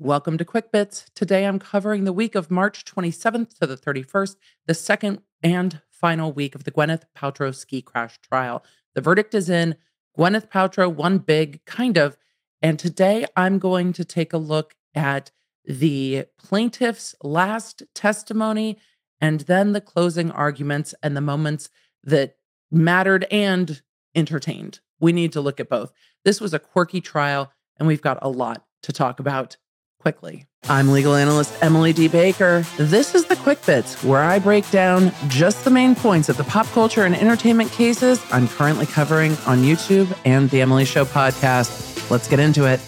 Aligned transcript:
Welcome 0.00 0.38
to 0.38 0.44
Quick 0.44 0.70
Bits. 0.70 1.06
Today 1.16 1.44
I'm 1.44 1.58
covering 1.58 2.04
the 2.04 2.12
week 2.12 2.36
of 2.36 2.52
March 2.52 2.84
27th 2.84 3.58
to 3.58 3.66
the 3.66 3.76
31st, 3.76 4.36
the 4.68 4.74
second 4.74 5.22
and 5.42 5.80
final 5.90 6.30
week 6.32 6.54
of 6.54 6.62
the 6.62 6.70
Gwyneth 6.70 7.02
Paltrow 7.16 7.52
ski 7.52 7.82
crash 7.82 8.16
trial. 8.20 8.62
The 8.94 9.00
verdict 9.00 9.34
is 9.34 9.50
in. 9.50 9.74
Gwyneth 10.16 10.50
Paltrow 10.50 10.88
won 10.88 11.18
big, 11.18 11.64
kind 11.64 11.96
of. 11.96 12.16
And 12.62 12.78
today 12.78 13.26
I'm 13.34 13.58
going 13.58 13.92
to 13.94 14.04
take 14.04 14.32
a 14.32 14.38
look 14.38 14.76
at 14.94 15.32
the 15.64 16.26
plaintiff's 16.40 17.16
last 17.20 17.82
testimony 17.92 18.78
and 19.20 19.40
then 19.40 19.72
the 19.72 19.80
closing 19.80 20.30
arguments 20.30 20.94
and 21.02 21.16
the 21.16 21.20
moments 21.20 21.70
that 22.04 22.36
mattered 22.70 23.26
and 23.32 23.82
entertained. 24.14 24.78
We 25.00 25.10
need 25.10 25.32
to 25.32 25.40
look 25.40 25.58
at 25.58 25.68
both. 25.68 25.92
This 26.24 26.40
was 26.40 26.54
a 26.54 26.60
quirky 26.60 27.00
trial, 27.00 27.50
and 27.76 27.88
we've 27.88 28.00
got 28.00 28.20
a 28.22 28.28
lot 28.28 28.64
to 28.84 28.92
talk 28.92 29.18
about 29.18 29.56
quickly. 29.98 30.46
I'm 30.68 30.90
legal 30.90 31.14
analyst 31.14 31.54
Emily 31.62 31.92
D. 31.92 32.08
Baker. 32.08 32.64
This 32.76 33.14
is 33.14 33.26
the 33.26 33.36
Quick 33.36 33.64
Bits, 33.64 34.02
where 34.04 34.22
I 34.22 34.38
break 34.38 34.70
down 34.70 35.12
just 35.28 35.64
the 35.64 35.70
main 35.70 35.94
points 35.94 36.28
of 36.28 36.36
the 36.36 36.44
pop 36.44 36.66
culture 36.66 37.04
and 37.04 37.14
entertainment 37.14 37.70
cases 37.72 38.22
I'm 38.30 38.48
currently 38.48 38.86
covering 38.86 39.32
on 39.46 39.58
YouTube 39.58 40.16
and 40.24 40.50
the 40.50 40.60
Emily 40.60 40.84
Show 40.84 41.04
podcast. 41.04 42.10
Let's 42.10 42.28
get 42.28 42.40
into 42.40 42.64
it. 42.64 42.80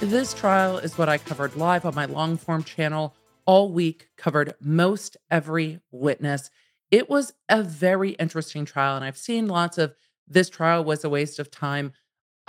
This 0.00 0.32
trial 0.32 0.78
is 0.78 0.96
what 0.96 1.08
I 1.08 1.18
covered 1.18 1.56
live 1.56 1.84
on 1.84 1.94
my 1.94 2.04
long 2.04 2.36
form 2.36 2.62
channel 2.62 3.16
all 3.46 3.72
week, 3.72 4.10
covered 4.16 4.54
most 4.60 5.16
every 5.30 5.80
witness. 5.90 6.50
It 6.90 7.10
was 7.10 7.32
a 7.48 7.62
very 7.62 8.10
interesting 8.10 8.64
trial, 8.64 8.94
and 8.94 9.04
I've 9.04 9.16
seen 9.16 9.48
lots 9.48 9.78
of 9.78 9.94
this 10.26 10.48
trial 10.50 10.84
was 10.84 11.02
a 11.02 11.08
waste 11.08 11.38
of 11.38 11.50
time. 11.50 11.92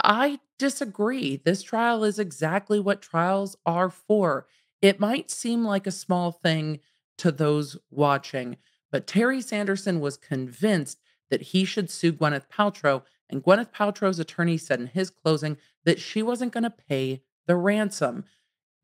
I 0.03 0.39
disagree. 0.57 1.37
This 1.37 1.63
trial 1.63 2.03
is 2.03 2.19
exactly 2.19 2.79
what 2.79 3.01
trials 3.01 3.55
are 3.65 3.89
for. 3.89 4.47
It 4.81 4.99
might 4.99 5.31
seem 5.31 5.63
like 5.65 5.87
a 5.87 5.91
small 5.91 6.31
thing 6.31 6.79
to 7.17 7.31
those 7.31 7.77
watching, 7.89 8.57
but 8.91 9.07
Terry 9.07 9.41
Sanderson 9.41 9.99
was 9.99 10.17
convinced 10.17 10.99
that 11.29 11.41
he 11.41 11.65
should 11.65 11.89
sue 11.89 12.13
Gwyneth 12.13 12.47
Paltrow, 12.49 13.03
and 13.29 13.43
Gwyneth 13.43 13.71
Paltrow's 13.71 14.19
attorney 14.19 14.57
said 14.57 14.79
in 14.79 14.87
his 14.87 15.09
closing 15.09 15.57
that 15.85 15.99
she 15.99 16.23
wasn't 16.23 16.53
going 16.53 16.63
to 16.63 16.69
pay 16.69 17.21
the 17.45 17.55
ransom. 17.55 18.23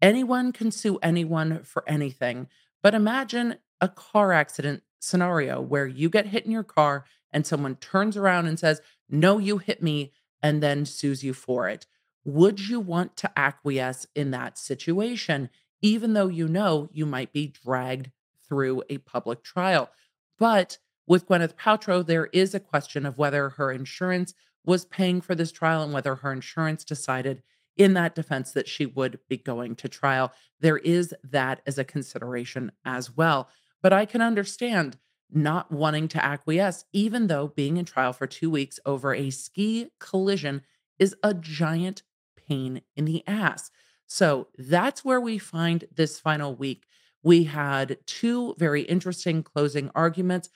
Anyone 0.01 0.51
can 0.51 0.71
sue 0.71 0.99
anyone 1.01 1.63
for 1.63 1.87
anything, 1.87 2.47
but 2.83 2.93
imagine 2.93 3.55
a 3.81 3.87
car 3.87 4.33
accident 4.33 4.83
scenario 4.99 5.61
where 5.61 5.87
you 5.87 6.09
get 6.09 6.27
hit 6.27 6.45
in 6.45 6.51
your 6.51 6.63
car 6.63 7.05
and 7.31 7.45
someone 7.45 7.75
turns 7.77 8.17
around 8.17 8.47
and 8.47 8.59
says, 8.59 8.81
No, 9.09 9.37
you 9.37 9.57
hit 9.57 9.81
me 9.81 10.11
and 10.45 10.61
then 10.61 10.85
sues 10.85 11.23
you 11.23 11.33
for 11.33 11.67
it. 11.67 11.87
Would 12.23 12.69
you 12.69 12.79
want 12.79 13.17
to 13.17 13.31
acquiesce 13.35 14.05
in 14.13 14.29
that 14.29 14.59
situation, 14.59 15.49
even 15.81 16.13
though 16.13 16.27
you 16.27 16.47
know 16.47 16.87
you 16.93 17.07
might 17.07 17.33
be 17.33 17.47
dragged 17.47 18.11
through 18.47 18.83
a 18.87 18.99
public 18.99 19.41
trial? 19.41 19.89
But 20.37 20.77
with 21.07 21.27
Gwyneth 21.27 21.55
Paltrow, 21.55 22.05
there 22.05 22.27
is 22.27 22.53
a 22.53 22.59
question 22.59 23.07
of 23.07 23.17
whether 23.17 23.49
her 23.49 23.71
insurance 23.71 24.35
was 24.63 24.85
paying 24.85 25.19
for 25.19 25.33
this 25.33 25.51
trial 25.51 25.81
and 25.81 25.91
whether 25.91 26.13
her 26.13 26.31
insurance 26.31 26.83
decided 26.83 27.41
in 27.75 27.95
that 27.95 28.13
defense 28.13 28.51
that 28.51 28.67
she 28.67 28.85
would 28.85 29.17
be 29.27 29.37
going 29.37 29.75
to 29.77 29.89
trial. 29.89 30.31
There 30.59 30.77
is 30.77 31.11
that 31.23 31.61
as 31.65 31.79
a 31.79 31.83
consideration 31.83 32.71
as 32.85 33.17
well. 33.17 33.49
But 33.81 33.93
I 33.93 34.05
can 34.05 34.21
understand 34.21 34.99
not 35.35 35.71
wanting 35.71 36.07
to 36.09 36.23
acquiesce, 36.23 36.85
even 36.93 37.27
though 37.27 37.47
being 37.47 37.77
in 37.77 37.85
trial 37.85 38.13
for 38.13 38.27
two 38.27 38.49
weeks 38.49 38.79
over 38.85 39.13
a 39.13 39.29
ski 39.29 39.89
collision 39.99 40.61
is 40.97 41.15
a 41.21 41.33
giant 41.33 42.03
pain 42.47 42.81
in 42.95 43.05
the 43.05 43.23
ass. 43.27 43.71
So 44.07 44.47
that's 44.57 45.03
where 45.03 45.19
we 45.19 45.37
find 45.37 45.85
this 45.93 46.19
final 46.19 46.55
week. 46.55 46.85
We 47.23 47.45
had 47.45 47.97
two 48.05 48.55
very 48.57 48.83
interesting 48.83 49.43
closing 49.43 49.89
arguments. 49.95 50.49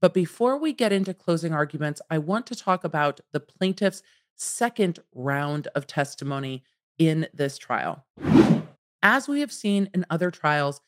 But 0.00 0.12
before 0.12 0.58
we 0.58 0.72
get 0.72 0.92
into 0.92 1.14
closing 1.14 1.54
arguments, 1.54 2.02
I 2.10 2.18
want 2.18 2.46
to 2.48 2.56
talk 2.56 2.84
about 2.84 3.20
the 3.32 3.40
plaintiff's 3.40 4.02
second 4.34 4.98
round 5.14 5.68
of 5.74 5.86
testimony 5.86 6.62
in 6.98 7.28
this 7.32 7.56
trial. 7.56 8.04
As 9.02 9.28
we 9.28 9.40
have 9.40 9.52
seen 9.52 9.88
in 9.94 10.04
other 10.10 10.30
trials, 10.30 10.80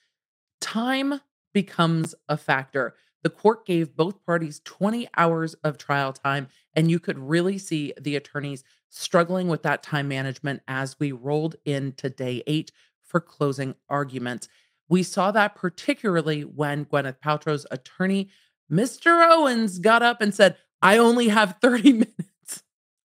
time 0.60 1.20
becomes 1.54 2.14
a 2.28 2.36
factor. 2.36 2.94
The 3.22 3.30
court 3.30 3.66
gave 3.66 3.96
both 3.96 4.24
parties 4.24 4.60
20 4.64 5.08
hours 5.16 5.54
of 5.64 5.78
trial 5.78 6.12
time, 6.12 6.48
and 6.74 6.90
you 6.90 7.00
could 7.00 7.18
really 7.18 7.58
see 7.58 7.92
the 8.00 8.16
attorneys 8.16 8.62
struggling 8.88 9.48
with 9.48 9.62
that 9.64 9.82
time 9.82 10.08
management 10.08 10.62
as 10.68 10.98
we 10.98 11.12
rolled 11.12 11.56
into 11.64 12.08
day 12.08 12.42
eight 12.46 12.70
for 13.02 13.20
closing 13.20 13.74
arguments. 13.88 14.48
We 14.88 15.02
saw 15.02 15.30
that 15.32 15.54
particularly 15.54 16.42
when 16.42 16.86
Gwyneth 16.86 17.20
Paltrow's 17.22 17.66
attorney, 17.70 18.30
Mr. 18.70 19.26
Owens, 19.30 19.78
got 19.78 20.02
up 20.02 20.20
and 20.20 20.34
said, 20.34 20.56
I 20.80 20.98
only 20.98 21.28
have 21.28 21.56
30 21.60 21.92
minutes. 21.92 22.62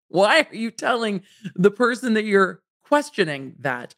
Why 0.09 0.47
are 0.51 0.55
you 0.55 0.71
telling 0.71 1.23
the 1.55 1.71
person 1.71 2.15
that 2.15 2.25
you're 2.25 2.63
questioning 2.85 3.55
that? 3.61 3.95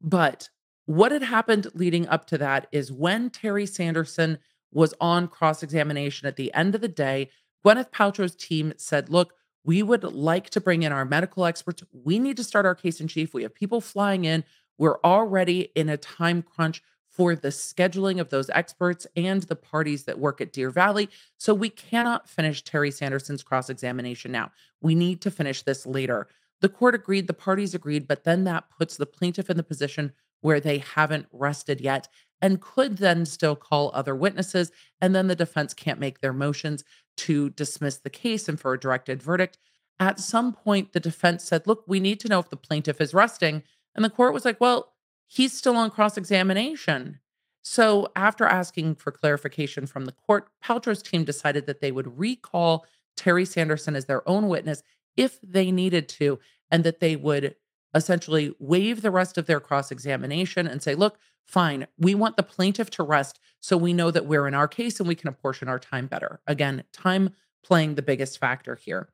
But 0.00 0.50
what 0.86 1.12
had 1.12 1.22
happened 1.22 1.68
leading 1.74 2.06
up 2.08 2.26
to 2.26 2.38
that 2.38 2.66
is 2.70 2.92
when 2.92 3.30
Terry 3.30 3.64
Sanderson 3.64 4.38
was 4.74 4.92
on 5.00 5.28
cross 5.28 5.62
examination 5.62 6.28
at 6.28 6.36
the 6.36 6.52
end 6.52 6.74
of 6.74 6.82
the 6.82 6.88
day. 6.88 7.30
Gwyneth 7.64 7.90
Paltrow's 7.90 8.34
team 8.34 8.74
said, 8.76 9.08
Look, 9.08 9.32
we 9.64 9.82
would 9.82 10.04
like 10.04 10.50
to 10.50 10.60
bring 10.60 10.82
in 10.82 10.92
our 10.92 11.06
medical 11.06 11.46
experts. 11.46 11.82
We 11.92 12.18
need 12.18 12.36
to 12.36 12.44
start 12.44 12.66
our 12.66 12.74
case 12.74 13.00
in 13.00 13.08
chief. 13.08 13.32
We 13.32 13.44
have 13.44 13.54
people 13.54 13.80
flying 13.80 14.26
in. 14.26 14.44
We're 14.76 14.98
already 15.02 15.70
in 15.74 15.88
a 15.88 15.96
time 15.96 16.42
crunch 16.42 16.82
for 17.08 17.36
the 17.36 17.48
scheduling 17.48 18.20
of 18.20 18.28
those 18.28 18.50
experts 18.50 19.06
and 19.16 19.42
the 19.44 19.56
parties 19.56 20.04
that 20.04 20.18
work 20.18 20.40
at 20.40 20.52
Deer 20.52 20.68
Valley. 20.68 21.08
So 21.38 21.54
we 21.54 21.70
cannot 21.70 22.28
finish 22.28 22.62
Terry 22.62 22.90
Sanderson's 22.90 23.44
cross 23.44 23.70
examination 23.70 24.32
now. 24.32 24.50
We 24.80 24.96
need 24.96 25.20
to 25.22 25.30
finish 25.30 25.62
this 25.62 25.86
later. 25.86 26.26
The 26.60 26.68
court 26.68 26.94
agreed, 26.94 27.28
the 27.28 27.34
parties 27.34 27.74
agreed, 27.74 28.08
but 28.08 28.24
then 28.24 28.44
that 28.44 28.64
puts 28.76 28.96
the 28.96 29.06
plaintiff 29.06 29.48
in 29.48 29.56
the 29.56 29.62
position 29.62 30.12
where 30.40 30.60
they 30.60 30.78
haven't 30.78 31.26
rested 31.32 31.80
yet 31.80 32.08
and 32.44 32.60
could 32.60 32.98
then 32.98 33.24
still 33.24 33.56
call 33.56 33.90
other 33.94 34.14
witnesses. 34.14 34.70
And 35.00 35.14
then 35.14 35.28
the 35.28 35.34
defense 35.34 35.72
can't 35.72 35.98
make 35.98 36.20
their 36.20 36.34
motions 36.34 36.84
to 37.16 37.48
dismiss 37.48 37.96
the 37.96 38.10
case 38.10 38.50
and 38.50 38.60
for 38.60 38.74
a 38.74 38.78
directed 38.78 39.22
verdict. 39.22 39.56
At 39.98 40.20
some 40.20 40.52
point, 40.52 40.92
the 40.92 41.00
defense 41.00 41.42
said, 41.42 41.66
Look, 41.66 41.84
we 41.86 42.00
need 42.00 42.20
to 42.20 42.28
know 42.28 42.40
if 42.40 42.50
the 42.50 42.56
plaintiff 42.58 43.00
is 43.00 43.14
resting. 43.14 43.62
And 43.94 44.04
the 44.04 44.10
court 44.10 44.34
was 44.34 44.44
like, 44.44 44.60
Well, 44.60 44.92
he's 45.26 45.54
still 45.54 45.74
on 45.74 45.90
cross 45.90 46.18
examination. 46.18 47.18
So, 47.62 48.08
after 48.14 48.44
asking 48.44 48.96
for 48.96 49.10
clarification 49.10 49.86
from 49.86 50.04
the 50.04 50.12
court, 50.12 50.48
Paltrow's 50.62 51.02
team 51.02 51.24
decided 51.24 51.64
that 51.64 51.80
they 51.80 51.92
would 51.92 52.18
recall 52.18 52.84
Terry 53.16 53.46
Sanderson 53.46 53.96
as 53.96 54.04
their 54.04 54.28
own 54.28 54.48
witness 54.48 54.82
if 55.16 55.40
they 55.40 55.70
needed 55.70 56.10
to, 56.10 56.38
and 56.70 56.84
that 56.84 57.00
they 57.00 57.16
would 57.16 57.54
essentially 57.94 58.54
waive 58.58 59.02
the 59.02 59.10
rest 59.10 59.38
of 59.38 59.46
their 59.46 59.60
cross 59.60 59.90
examination 59.90 60.66
and 60.66 60.82
say, 60.82 60.94
look, 60.94 61.18
fine, 61.44 61.86
we 61.98 62.14
want 62.14 62.36
the 62.36 62.42
plaintiff 62.42 62.90
to 62.90 63.02
rest 63.02 63.38
so 63.60 63.76
we 63.76 63.92
know 63.92 64.10
that 64.10 64.26
we're 64.26 64.46
in 64.48 64.54
our 64.54 64.68
case 64.68 64.98
and 64.98 65.08
we 65.08 65.14
can 65.14 65.28
apportion 65.28 65.68
our 65.68 65.78
time 65.78 66.06
better. 66.06 66.40
Again, 66.46 66.84
time 66.92 67.30
playing 67.64 67.94
the 67.94 68.02
biggest 68.02 68.38
factor 68.38 68.74
here. 68.74 69.08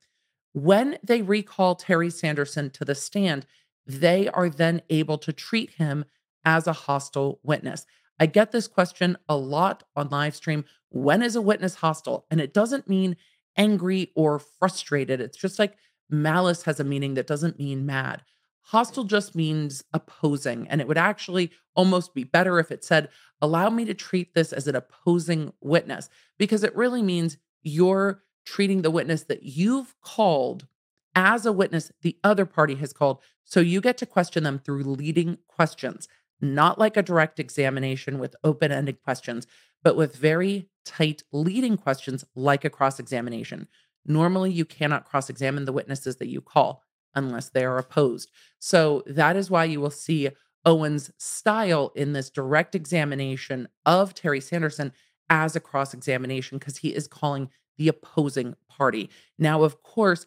When 0.53 0.99
they 1.03 1.23
recall 1.23 1.75
Terry 1.75 2.11
Sanderson 2.11 2.71
to 2.71 2.85
the 2.85 2.95
stand, 2.95 3.47
they 3.87 4.29
are 4.29 4.49
then 4.49 4.83
able 4.91 5.19
to 5.19 5.33
treat 5.33 5.71
him 5.71 6.05
as 6.45 6.67
a 6.67 6.73
hostile 6.73 7.39
witness. 7.43 7.87
I 8.19 8.27
get 8.27 8.53
this 8.53 8.69
question 8.69 9.17
a 9.29 9.37
lot 9.37 9.83
on 9.97 10.09
live 10.09 10.35
stream. 10.35 10.65
When 10.91 11.23
is 11.23 11.37
a 11.37 11.43
witness 11.43 11.77
hostile? 11.77 12.27
And 12.31 12.41
it 12.41 12.53
doesn't 12.53 12.89
mean 12.89 13.17
angry 13.57 14.11
or 14.15 14.39
frustrated. 14.39 15.21
It's 15.21 15.39
just 15.39 15.59
like 15.59 15.77
malice 16.09 16.65
has 16.65 16.81
a 16.81 16.85
meaning 16.85 17.15
that 17.15 17.27
doesn't 17.27 17.59
mean 17.59 17.87
mad. 17.87 18.23
Hostile 18.63 19.05
just 19.05 19.35
means 19.35 19.83
opposing. 19.93 20.69
And 20.69 20.81
it 20.81 20.87
would 20.87 20.99
actually 20.99 21.51
almost 21.75 22.15
be 22.15 22.25
better 22.25 22.59
if 22.59 22.71
it 22.71 22.85
said, 22.85 23.09
allow 23.41 23.71
me 23.71 23.85
to 23.87 23.95
treat 23.95 24.35
this 24.35 24.53
as 24.53 24.69
an 24.69 24.77
opposing 24.77 25.53
witness, 25.61 26.09
because 26.39 26.63
it 26.63 26.77
really 26.77 27.03
means 27.03 27.37
you're 27.63 28.23
treating 28.45 28.83
the 28.83 28.91
witness 28.91 29.25
that 29.25 29.43
you've 29.43 29.95
called 30.03 30.67
as 31.15 31.45
a 31.45 31.53
witness 31.53 31.91
the 32.03 32.17
other 32.23 32.47
party 32.47 32.77
has 32.77 32.93
called. 32.93 33.19
So 33.45 33.61
you 33.61 33.81
get 33.81 33.99
to 33.99 34.07
question 34.07 34.45
them 34.45 34.59
through 34.59 34.85
leading 34.85 35.39
questions, 35.49 36.07
not 36.41 36.79
like 36.79 36.97
a 36.97 37.03
direct 37.03 37.41
examination 37.41 38.19
with 38.19 38.37
open 38.45 38.71
ended 38.71 39.03
questions, 39.03 39.47
but 39.83 39.97
with 39.97 40.15
very 40.17 40.69
tight 40.85 41.23
leading 41.33 41.77
questions 41.77 42.25
like 42.35 42.65
a 42.65 42.71
cross 42.71 43.01
examination. 43.01 43.67
Normally, 44.07 44.53
you 44.53 44.65
cannot 44.65 45.05
cross 45.05 45.29
examine 45.29 45.65
the 45.65 45.73
witnesses 45.73 46.17
that 46.17 46.29
you 46.29 46.41
call 46.41 46.83
unless 47.15 47.49
they 47.49 47.65
are 47.65 47.79
opposed. 47.79 48.31
So 48.59 49.03
that 49.07 49.37
is 49.37 49.51
why 49.51 49.65
you 49.65 49.81
will 49.81 49.91
see 49.91 50.31
Owen's 50.65 51.11
style 51.17 51.93
in 51.95 52.13
this 52.13 52.31
direct 52.31 52.75
examination 52.75 53.69
of 53.87 54.15
Terry 54.15 54.41
Sanderson 54.41 54.93
as 55.29 55.57
a 55.57 55.61
cross 55.61 55.95
examination 55.95 56.59
because 56.59 56.79
he 56.79 56.95
is 56.95 57.07
calling 57.07 57.49
the 57.79 57.89
opposing 57.89 58.55
party. 58.69 59.09
Now, 59.39 59.63
of 59.63 59.83
course, 59.83 60.27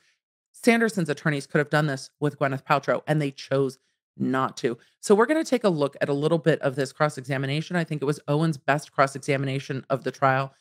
Sanderson's 0.52 1.10
attorneys 1.10 1.46
could 1.46 1.60
have 1.60 1.70
done 1.70 1.88
this 1.88 2.10
with 2.20 2.40
Gwyneth 2.40 2.64
Paltrow, 2.64 3.02
and 3.06 3.22
they 3.22 3.32
chose 3.32 3.78
not 4.18 4.56
to. 4.58 4.78
So 5.02 5.14
we're 5.16 5.26
going 5.26 5.44
to 5.44 5.50
take 5.50 5.64
a 5.64 5.70
look 5.70 5.98
at 6.00 6.10
a 6.10 6.14
little 6.14 6.38
bit 6.38 6.62
of 6.62 6.76
this 6.76 6.92
cross 6.92 7.18
examination. 7.18 7.76
I 7.76 7.84
think 7.84 8.02
it 8.02 8.06
was 8.06 8.20
Owen's 8.28 8.58
best 8.58 8.92
cross 8.92 9.16
examination 9.16 9.86
of 9.90 10.04
the 10.04 10.12
trial. 10.12 10.54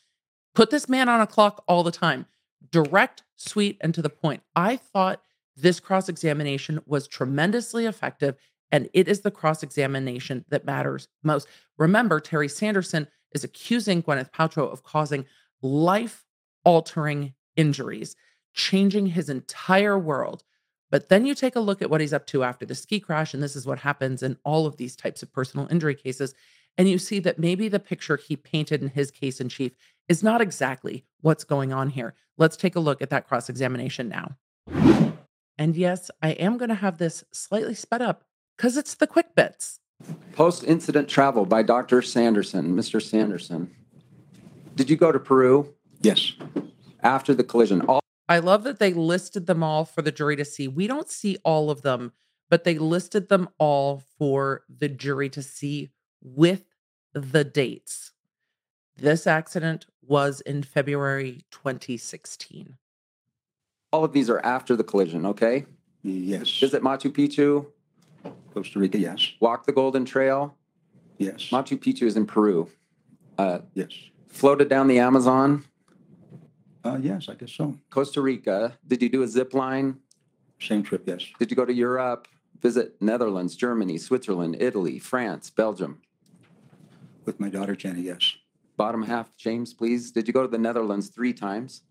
Put 0.55 0.69
this 0.69 0.89
man 0.89 1.09
on 1.09 1.21
a 1.21 1.27
clock 1.27 1.63
all 1.67 1.83
the 1.83 1.91
time, 1.91 2.25
direct, 2.71 3.23
sweet, 3.37 3.77
and 3.81 3.93
to 3.93 4.01
the 4.01 4.09
point. 4.09 4.43
I 4.55 4.77
thought 4.77 5.21
this 5.55 5.79
cross 5.79 6.09
examination 6.09 6.81
was 6.85 7.07
tremendously 7.07 7.85
effective, 7.85 8.35
and 8.71 8.89
it 8.93 9.07
is 9.07 9.21
the 9.21 9.31
cross 9.31 9.63
examination 9.63 10.45
that 10.49 10.65
matters 10.65 11.07
most. 11.23 11.47
Remember, 11.77 12.19
Terry 12.19 12.47
Sanderson 12.47 13.07
is 13.33 13.43
accusing 13.43 14.01
Gwyneth 14.01 14.31
Paltrow 14.31 14.71
of 14.71 14.83
causing 14.83 15.25
life 15.61 16.25
altering 16.65 17.33
injuries, 17.55 18.15
changing 18.53 19.07
his 19.07 19.29
entire 19.29 19.97
world. 19.97 20.43
But 20.89 21.09
then 21.09 21.25
you 21.25 21.33
take 21.33 21.55
a 21.55 21.59
look 21.59 21.81
at 21.81 21.89
what 21.89 22.01
he's 22.01 22.13
up 22.13 22.27
to 22.27 22.43
after 22.43 22.65
the 22.65 22.75
ski 22.75 22.99
crash, 22.99 23.33
and 23.33 23.41
this 23.41 23.55
is 23.55 23.65
what 23.65 23.79
happens 23.79 24.21
in 24.21 24.37
all 24.43 24.65
of 24.65 24.77
these 24.77 24.95
types 24.95 25.23
of 25.23 25.33
personal 25.33 25.67
injury 25.71 25.95
cases. 25.95 26.35
And 26.77 26.89
you 26.89 26.97
see 26.97 27.19
that 27.19 27.39
maybe 27.39 27.67
the 27.67 27.79
picture 27.79 28.17
he 28.17 28.35
painted 28.35 28.81
in 28.81 28.89
his 28.89 29.11
case 29.11 29.39
in 29.39 29.49
chief 29.49 29.73
is 30.07 30.23
not 30.23 30.41
exactly 30.41 31.05
what's 31.21 31.43
going 31.43 31.73
on 31.73 31.89
here. 31.89 32.13
Let's 32.37 32.57
take 32.57 32.75
a 32.75 32.79
look 32.79 33.01
at 33.01 33.09
that 33.11 33.27
cross 33.27 33.49
examination 33.49 34.09
now. 34.09 35.12
And 35.57 35.75
yes, 35.75 36.09
I 36.21 36.31
am 36.31 36.57
going 36.57 36.69
to 36.69 36.75
have 36.75 36.97
this 36.97 37.23
slightly 37.31 37.75
sped 37.75 38.01
up 38.01 38.23
because 38.57 38.77
it's 38.77 38.95
the 38.95 39.07
quick 39.07 39.35
bits. 39.35 39.79
Post 40.33 40.63
incident 40.63 41.07
travel 41.07 41.45
by 41.45 41.63
Dr. 41.63 42.01
Sanderson. 42.01 42.75
Mr. 42.75 43.01
Sanderson, 43.01 43.73
did 44.75 44.89
you 44.89 44.95
go 44.97 45.11
to 45.11 45.19
Peru 45.19 45.73
Yes. 46.01 46.33
after 47.01 47.33
the 47.33 47.43
collision? 47.43 47.81
All 47.81 47.99
I 48.27 48.39
love 48.39 48.63
that 48.63 48.79
they 48.79 48.93
listed 48.93 49.45
them 49.47 49.63
all 49.63 49.85
for 49.85 50.01
the 50.01 50.11
jury 50.11 50.35
to 50.37 50.45
see. 50.45 50.67
We 50.67 50.87
don't 50.87 51.09
see 51.09 51.37
all 51.43 51.69
of 51.69 51.81
them, 51.81 52.13
but 52.49 52.63
they 52.63 52.77
listed 52.77 53.29
them 53.29 53.49
all 53.57 54.03
for 54.17 54.63
the 54.69 54.89
jury 54.89 55.29
to 55.29 55.43
see 55.43 55.91
with 56.21 56.63
the 57.13 57.43
dates. 57.43 58.11
This 58.97 59.27
accident 59.27 59.85
was 60.01 60.41
in 60.41 60.63
February 60.63 61.43
2016. 61.51 62.77
All 63.93 64.03
of 64.03 64.11
these 64.11 64.29
are 64.29 64.39
after 64.43 64.75
the 64.75 64.83
collision, 64.83 65.25
okay? 65.27 65.65
Yes. 66.01 66.59
Visit 66.59 66.81
Machu 66.81 67.11
Picchu, 67.11 67.67
Costa 68.53 68.79
Rica, 68.79 68.97
yes. 68.97 69.33
walk 69.39 69.65
the 69.67 69.71
Golden 69.71 70.03
Trail. 70.03 70.57
Yes. 71.19 71.49
Machu 71.51 71.77
Picchu 71.77 72.03
is 72.03 72.17
in 72.17 72.25
Peru. 72.25 72.69
Uh, 73.37 73.59
Yes. 73.75 73.91
floated 74.27 74.67
down 74.67 74.87
the 74.87 74.99
Amazon, 74.99 75.63
Uh, 76.85 76.97
yes, 77.01 77.29
I 77.29 77.35
guess 77.35 77.53
so. 77.53 77.79
Costa 77.89 78.19
Rica. 78.19 78.77
Did 78.85 79.01
you 79.01 79.07
do 79.07 79.23
a 79.23 79.27
zip 79.27 79.53
line? 79.53 79.99
Same 80.59 80.83
trip, 80.83 81.03
yes. 81.07 81.23
Did 81.39 81.49
you 81.49 81.55
go 81.55 81.63
to 81.63 81.73
Europe? 81.73 82.27
Visit 82.61 83.01
Netherlands, 83.01 83.55
Germany, 83.55 83.97
Switzerland, 83.97 84.57
Italy, 84.59 84.99
France, 84.99 85.49
Belgium. 85.49 86.01
With 87.23 87.39
my 87.39 87.47
daughter 87.49 87.73
Jenny, 87.75 88.01
yes. 88.01 88.35
Bottom 88.75 89.03
half, 89.03 89.37
James, 89.37 89.73
please. 89.73 90.11
Did 90.11 90.27
you 90.27 90.33
go 90.33 90.41
to 90.41 90.47
the 90.49 90.57
Netherlands 90.57 91.07
three 91.07 91.31
times? 91.31 91.83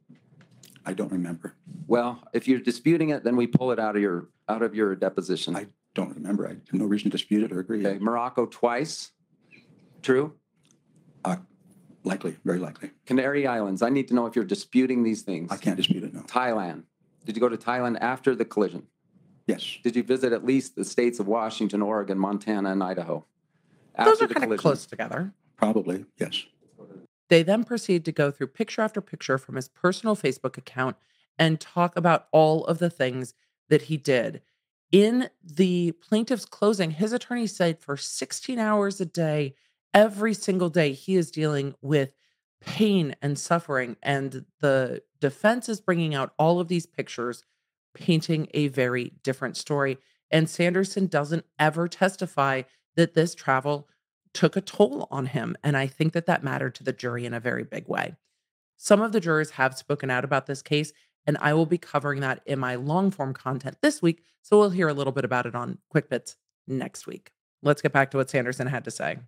I 0.85 0.93
don't 0.95 1.13
remember. 1.13 1.55
Well, 1.87 2.23
if 2.33 2.49
you're 2.49 2.61
disputing 2.61 3.11
it, 3.11 3.25
then 3.25 3.37
we 3.37 3.47
pull 3.47 3.71
it 3.73 3.79
out 3.79 3.97
of 3.97 4.03
your 4.03 4.29
out 4.49 4.63
of 4.63 4.75
your 4.75 4.95
deposition. 4.97 5.55
I 5.57 5.67
don't 5.95 6.13
remember. 6.15 6.47
I 6.47 6.51
have 6.51 6.73
no 6.73 6.87
reason 6.87 7.11
to 7.11 7.17
dispute 7.17 7.45
it 7.45 7.53
or 7.53 7.61
agree. 7.61 7.87
Okay, 7.87 7.99
Morocco 7.99 8.47
twice. 8.47 9.13
True. 10.03 10.33
Uh, 11.25 11.37
likely, 12.03 12.37
very 12.45 12.59
likely. 12.59 12.91
Canary 13.07 13.47
Islands. 13.47 13.83
I 13.83 13.91
need 13.91 14.09
to 14.09 14.15
know 14.15 14.27
if 14.27 14.35
you're 14.35 14.45
disputing 14.45 15.03
these 15.05 15.23
things. 15.23 15.53
I 15.53 15.57
can't 15.57 15.77
dispute 15.77 16.03
it, 16.03 16.13
no. 16.13 16.23
Thailand. 16.23 16.85
Did 17.25 17.37
you 17.37 17.41
go 17.41 17.49
to 17.49 17.57
Thailand 17.57 17.99
after 18.01 18.35
the 18.35 18.45
collision? 18.45 18.89
Yes. 19.47 19.79
Did 19.85 19.95
you 19.95 20.03
visit 20.03 20.33
at 20.33 20.45
least 20.45 20.75
the 20.75 20.85
states 20.85 21.21
of 21.21 21.29
Washington, 21.29 21.83
Oregon, 21.83 22.19
Montana, 22.19 22.73
and 22.73 22.83
Idaho? 22.83 23.25
Those 23.99 24.07
After 24.15 24.25
are 24.25 24.29
the 24.29 24.35
kind 24.35 24.45
of 24.45 24.49
collision. 24.49 24.59
close 24.63 24.87
together. 24.87 25.33
Probably, 25.57 26.07
yes. 26.19 26.45
They 27.33 27.43
then 27.43 27.65
proceed 27.65 28.05
to 28.05 28.13
go 28.13 28.31
through 28.31 28.49
picture 28.49 28.83
after 28.83 29.01
picture 29.01 29.39
from 29.39 29.57
his 29.57 29.67
personal 29.67 30.15
Facebook 30.15 30.59
account 30.59 30.97
and 31.39 31.59
talk 31.59 31.97
about 31.97 32.27
all 32.31 32.67
of 32.67 32.77
the 32.77 32.91
things 32.91 33.33
that 33.71 33.81
he 33.81 33.97
did. 33.97 34.43
In 34.91 35.31
the 35.43 35.93
plaintiff's 35.93 36.45
closing, 36.45 36.91
his 36.91 37.15
attorney 37.15 37.47
said 37.47 37.81
for 37.81 37.97
16 37.97 38.59
hours 38.59 39.01
a 39.01 39.07
day, 39.07 39.55
every 39.95 40.35
single 40.35 40.69
day, 40.69 40.93
he 40.93 41.17
is 41.17 41.31
dealing 41.31 41.75
with 41.81 42.13
pain 42.61 43.17
and 43.23 43.39
suffering. 43.39 43.97
And 44.03 44.45
the 44.61 45.03
defense 45.19 45.71
is 45.71 45.81
bringing 45.81 46.15
out 46.15 46.35
all 46.39 46.61
of 46.61 46.69
these 46.69 46.85
pictures, 46.85 47.47
painting 47.95 48.47
a 48.53 48.69
very 48.69 49.15
different 49.23 49.57
story. 49.57 49.97
And 50.31 50.51
Sanderson 50.51 51.07
doesn't 51.07 51.47
ever 51.59 51.89
testify 51.89 52.65
that 52.97 53.15
this 53.15 53.35
travel 53.35 53.89
took 54.35 54.57
a 54.57 54.61
toll 54.61 55.09
on 55.11 55.27
him. 55.27 55.57
And 55.63 55.77
I 55.77 55.87
think 55.87 56.13
that 56.15 56.27
that 56.27 56.43
mattered 56.43 56.75
to 56.77 56.85
the 56.85 56.93
jury 56.93 57.25
in 57.27 57.35
a 57.35 57.41
very 57.41 57.65
big 57.65 57.89
way. 57.89 58.17
Some 58.77 59.01
of 59.01 59.13
the 59.13 59.21
jurors 59.21 59.51
have 59.53 59.77
spoken 59.77 60.11
out 60.11 60.25
about 60.25 60.47
this 60.47 60.63
case, 60.63 60.93
and 61.27 61.37
I 61.41 61.55
will 61.55 61.67
be 61.67 61.79
covering 61.79 62.21
that 62.21 62.43
in 62.47 62.59
my 62.59 62.75
long 62.75 63.11
form 63.11 63.33
content 63.35 63.77
this 63.83 64.03
week. 64.03 64.25
So 64.43 64.59
we'll 64.59 64.71
hear 64.71 64.89
a 64.89 64.95
little 64.95 65.13
bit 65.13 65.25
about 65.25 65.47
it 65.47 65.55
on 65.55 65.79
Quick 65.89 66.09
Bits 66.09 66.37
next 66.67 67.07
week. 67.07 67.31
Let's 67.63 67.81
get 67.81 67.93
back 67.93 68.11
to 68.11 68.17
what 68.17 68.29
Sanderson 68.31 68.67
had 68.67 68.85
to 68.85 68.91
say. 68.91 69.19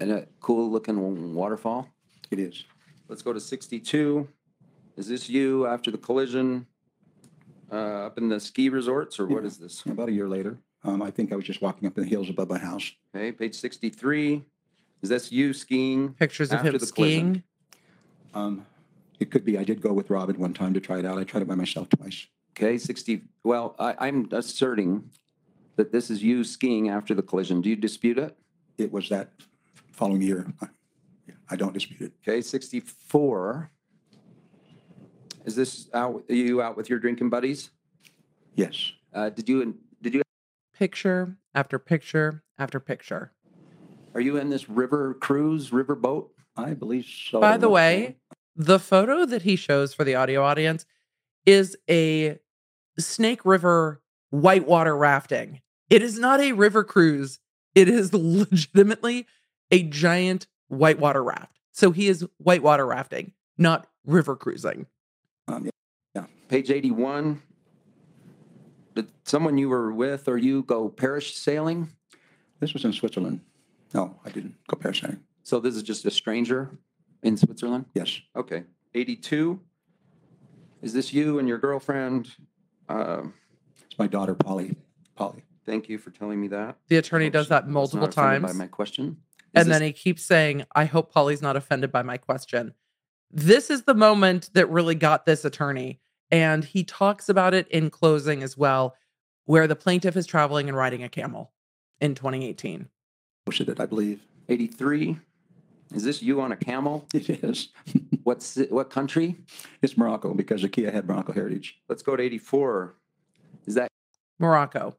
And 0.00 0.10
a 0.10 0.26
cool 0.40 0.68
looking 0.70 1.34
waterfall. 1.34 1.88
It 2.32 2.40
is. 2.40 2.64
Let's 3.08 3.22
go 3.22 3.32
to 3.32 3.38
62. 3.40 4.26
Is 4.96 5.06
this 5.08 5.28
you 5.28 5.66
after 5.66 5.90
the 5.92 5.98
collision 5.98 6.66
uh, 7.70 8.06
up 8.06 8.18
in 8.18 8.28
the 8.28 8.40
ski 8.40 8.68
resorts, 8.70 9.20
or 9.20 9.26
what 9.26 9.42
Yeah. 9.42 9.48
is 9.48 9.58
this? 9.58 9.82
About 9.86 10.08
a 10.08 10.12
year 10.12 10.28
later, 10.28 10.58
um, 10.84 11.02
I 11.02 11.10
think 11.10 11.32
I 11.32 11.36
was 11.36 11.44
just 11.44 11.62
walking 11.62 11.88
up 11.88 11.96
in 11.96 12.04
the 12.04 12.10
hills 12.10 12.28
above 12.28 12.48
my 12.50 12.58
house. 12.58 12.92
Okay, 13.14 13.32
page 13.32 13.54
63. 13.54 14.44
Is 15.02 15.08
this 15.08 15.32
you 15.32 15.52
skiing? 15.52 16.14
Pictures 16.14 16.50
of 16.50 16.58
After 16.58 16.70
him 16.70 16.78
the 16.78 16.86
skiing. 16.86 17.42
Um, 18.34 18.66
it 19.20 19.30
could 19.30 19.44
be. 19.44 19.58
I 19.58 19.64
did 19.64 19.80
go 19.80 19.92
with 19.92 20.10
Robin 20.10 20.38
one 20.38 20.54
time 20.54 20.74
to 20.74 20.80
try 20.80 20.98
it 20.98 21.04
out. 21.04 21.18
I 21.18 21.24
tried 21.24 21.42
it 21.42 21.48
by 21.48 21.54
myself 21.54 21.88
twice. 21.88 22.26
Okay, 22.52 22.78
60. 22.78 23.22
Well, 23.42 23.74
I, 23.78 23.94
I'm 23.98 24.28
asserting 24.32 25.10
that 25.76 25.92
this 25.92 26.10
is 26.10 26.22
you 26.22 26.44
skiing 26.44 26.88
after 26.88 27.14
the 27.14 27.22
collision. 27.22 27.60
Do 27.60 27.68
you 27.68 27.76
dispute 27.76 28.18
it? 28.18 28.36
It 28.78 28.92
was 28.92 29.08
that 29.08 29.30
following 29.92 30.22
year. 30.22 30.52
I, 30.60 30.68
I 31.50 31.56
don't 31.56 31.72
dispute 31.72 32.00
it. 32.00 32.12
Okay, 32.26 32.40
64. 32.40 33.70
Is 35.44 35.56
this 35.56 35.88
out, 35.92 36.24
are 36.28 36.34
you 36.34 36.62
out 36.62 36.76
with 36.76 36.88
your 36.88 36.98
drinking 36.98 37.28
buddies? 37.28 37.70
Yes. 38.54 38.92
Uh, 39.12 39.28
did 39.30 39.48
you, 39.48 39.62
did 39.64 39.74
you, 39.74 39.76
Picture 40.76 41.36
after 41.54 41.78
picture 41.78 42.42
after 42.58 42.80
picture. 42.80 43.32
are 44.14 44.20
you 44.20 44.36
in 44.36 44.50
this 44.50 44.68
river 44.68 45.14
cruise, 45.14 45.72
river 45.72 45.94
boat? 45.94 46.32
I 46.56 46.74
believe 46.74 47.06
so. 47.06 47.40
By 47.40 47.56
the 47.56 47.68
way, 47.68 48.16
the 48.56 48.78
photo 48.78 49.24
that 49.24 49.42
he 49.42 49.56
shows 49.56 49.94
for 49.94 50.04
the 50.04 50.14
audio 50.14 50.42
audience 50.42 50.84
is 51.46 51.76
a 51.88 52.38
Snake 52.98 53.44
River 53.44 54.00
whitewater 54.30 54.96
rafting. 54.96 55.60
It 55.90 56.02
is 56.02 56.18
not 56.18 56.40
a 56.40 56.52
river 56.52 56.84
cruise. 56.84 57.38
It 57.74 57.88
is 57.88 58.12
legitimately 58.14 59.26
a 59.70 59.82
giant 59.82 60.46
whitewater 60.68 61.22
raft. 61.22 61.60
So 61.72 61.90
he 61.90 62.08
is 62.08 62.26
whitewater 62.38 62.86
rafting, 62.86 63.32
not 63.58 63.86
river 64.04 64.36
cruising. 64.36 64.86
Um, 65.48 65.70
Page 66.48 66.70
81. 66.70 67.42
Did 68.94 69.08
someone 69.24 69.58
you 69.58 69.68
were 69.68 69.92
with 69.92 70.28
or 70.28 70.36
you 70.38 70.62
go 70.62 70.88
parasailing? 70.88 71.88
this 72.60 72.72
was 72.72 72.84
in 72.84 72.92
Switzerland. 72.92 73.40
No, 73.92 74.16
I 74.24 74.30
didn't 74.30 74.54
go 74.68 74.76
parasailing. 74.76 75.18
So 75.42 75.60
this 75.60 75.74
is 75.76 75.82
just 75.82 76.04
a 76.06 76.10
stranger 76.10 76.78
in 77.22 77.36
Switzerland? 77.36 77.86
Yes. 77.94 78.20
Okay. 78.34 78.62
82. 78.94 79.60
Is 80.82 80.92
this 80.92 81.12
you 81.12 81.38
and 81.38 81.48
your 81.48 81.58
girlfriend? 81.58 82.30
Uh, 82.88 83.24
It's 83.86 83.98
my 83.98 84.06
daughter, 84.06 84.34
Polly. 84.34 84.76
Polly. 85.16 85.44
thank 85.66 85.88
you 85.88 85.96
for 85.98 86.10
telling 86.10 86.40
me 86.40 86.48
that. 86.48 86.76
The 86.88 86.96
attorney 86.96 87.30
does 87.30 87.48
that 87.48 87.68
multiple 87.68 88.06
not 88.06 88.12
times. 88.12 88.44
By 88.46 88.52
my 88.52 88.66
question. 88.66 89.16
Is 89.54 89.62
and 89.62 89.70
this- 89.70 89.74
then 89.78 89.82
he 89.86 89.92
keeps 89.92 90.22
saying, 90.24 90.64
I 90.74 90.84
hope 90.86 91.12
Polly's 91.12 91.40
not 91.42 91.56
offended 91.56 91.90
by 91.92 92.02
my 92.02 92.16
question. 92.18 92.74
This 93.30 93.70
is 93.70 93.82
the 93.82 93.94
moment 93.94 94.50
that 94.54 94.68
really 94.70 94.94
got 94.94 95.26
this 95.26 95.44
attorney. 95.44 96.00
And 96.30 96.64
he 96.64 96.84
talks 96.84 97.28
about 97.28 97.54
it 97.54 97.68
in 97.68 97.90
closing 97.90 98.42
as 98.42 98.56
well, 98.56 98.96
where 99.44 99.66
the 99.66 99.76
plaintiff 99.76 100.16
is 100.16 100.26
traveling 100.26 100.68
and 100.68 100.76
riding 100.76 101.02
a 101.02 101.08
camel 101.08 101.52
in 102.00 102.14
2018. 102.14 102.88
Posted 103.46 103.68
it, 103.68 103.80
I 103.80 103.86
believe. 103.86 104.22
83. 104.48 105.18
Is 105.94 106.04
this 106.04 106.22
you 106.22 106.40
on 106.40 106.52
a 106.52 106.56
camel? 106.56 107.06
It 107.14 107.44
is. 107.44 107.68
What's 108.24 108.56
what 108.70 108.90
country? 108.90 109.36
It's 109.82 109.96
Morocco 109.96 110.34
because 110.34 110.62
the 110.62 110.68
Kia 110.68 110.90
had 110.90 111.06
Morocco 111.06 111.32
heritage. 111.32 111.78
Let's 111.88 112.02
go 112.02 112.16
to 112.16 112.22
84. 112.22 112.94
Is 113.66 113.74
that 113.74 113.88
Morocco. 114.38 114.96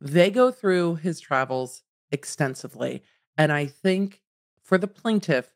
They 0.00 0.30
go 0.30 0.50
through 0.50 0.96
his 0.96 1.20
travels 1.20 1.82
extensively. 2.10 3.02
And 3.38 3.52
I 3.52 3.66
think 3.66 4.22
for 4.62 4.78
the 4.78 4.88
plaintiff, 4.88 5.50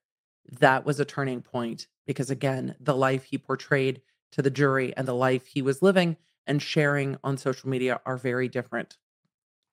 that 0.51 0.85
was 0.85 1.01
a 1.01 1.05
turning 1.05 1.43
point 1.43 1.87
because, 2.07 2.31
again, 2.31 2.75
the 2.81 2.97
life 2.97 3.25
he 3.25 3.39
portrayed 3.39 4.01
to 4.33 4.43
the 4.43 4.51
jury 4.51 4.97
and 4.97 5.07
the 5.07 5.15
life 5.15 5.47
he 5.47 5.63
was 5.63 5.83
living 5.83 6.17
and 6.47 6.63
sharing 6.63 7.17
on 7.23 7.37
social 7.37 7.69
media 7.69 8.01
are 8.05 8.17
very 8.17 8.49
different. 8.49 8.97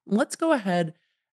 Let's 0.05 0.35
go 0.35 0.51
ahead 0.51 0.93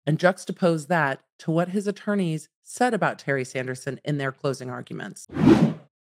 and 0.06 0.18
juxtapose 0.18 0.88
that 0.88 1.20
to 1.40 1.50
what 1.50 1.68
his 1.68 1.86
attorneys 1.86 2.48
said 2.62 2.94
about 2.94 3.18
Terry 3.18 3.44
Sanderson 3.44 4.00
in 4.04 4.18
their 4.18 4.32
closing 4.32 4.70
arguments. 4.70 5.28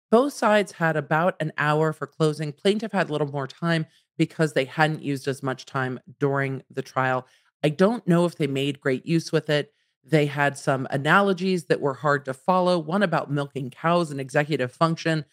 Both 0.10 0.34
sides 0.34 0.74
had 0.74 0.96
about 0.96 1.36
an 1.40 1.52
hour 1.58 1.92
for 1.92 2.08
closing. 2.08 2.54
Plaintiff 2.54 2.92
had 2.94 3.10
a 3.10 3.12
little 3.12 3.32
more 3.32 3.48
time 3.48 3.86
because 4.18 4.54
they 4.54 4.66
hadn't 4.66 5.02
used 5.02 5.28
as 5.28 5.44
much 5.44 5.66
time 5.66 6.00
during 6.20 6.64
the 6.72 6.82
trial. 6.82 7.28
I 7.64 7.70
don't 7.70 8.08
know 8.08 8.26
if 8.26 8.36
they 8.36 8.48
made 8.48 8.80
great 8.80 9.06
use 9.06 9.32
with 9.32 9.50
it. 9.50 9.74
They 10.04 10.26
had 10.26 10.58
some 10.58 10.88
analogies 10.90 11.66
that 11.66 11.82
were 11.82 11.96
hard 11.96 12.24
to 12.26 12.34
follow, 12.34 12.80
one 12.80 13.04
about 13.04 13.32
milking 13.32 13.70
cows 13.70 14.10
and 14.10 14.22
executive 14.22 14.72
function. 14.72 15.26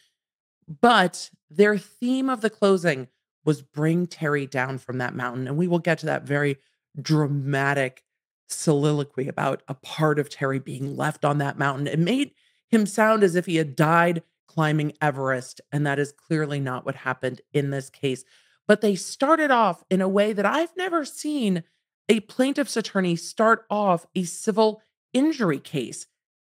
But 0.81 1.31
their 1.57 1.79
theme 1.79 2.29
of 2.29 2.41
the 2.41 2.51
closing 2.51 3.09
was 3.45 3.63
bring 3.63 4.07
Terry 4.07 4.47
down 4.47 4.79
from 4.79 4.99
that 4.99 5.15
mountain. 5.15 5.47
And 5.47 5.57
we 5.57 5.69
will 5.69 5.79
get 5.79 5.99
to 5.99 6.07
that 6.07 6.23
very 6.23 6.57
dramatic 7.01 8.03
soliloquy 8.49 9.29
about 9.29 9.63
a 9.69 9.75
part 9.75 10.19
of 10.19 10.31
Terry 10.31 10.59
being 10.59 10.97
left 10.97 11.25
on 11.25 11.39
that 11.39 11.59
mountain. 11.59 11.87
It 11.87 11.99
made 11.99 12.33
him 12.69 12.87
sound 12.87 13.23
as 13.23 13.35
if 13.35 13.47
he 13.47 13.57
had 13.57 13.77
died 13.77 14.23
climbing 14.47 14.93
Everest. 15.01 15.61
And 15.73 15.87
that 15.87 15.99
is 15.99 16.13
clearly 16.13 16.61
not 16.61 16.87
what 16.87 16.95
happened 16.95 17.41
in 17.53 17.71
this 17.71 17.91
case. 17.91 18.25
But 18.67 18.81
they 18.81 18.95
started 18.95 19.51
off 19.51 19.85
in 19.91 20.01
a 20.01 20.09
way 20.09 20.33
that 20.33 20.47
I've 20.47 20.75
never 20.77 21.05
seen 21.05 21.65
a 22.09 22.21
plaintiff's 22.21 22.77
attorney 22.77 23.17
start 23.17 23.67
off 23.69 24.07
a 24.15 24.25
civil 24.25 24.83
injury 25.13 25.59
case 25.59 26.07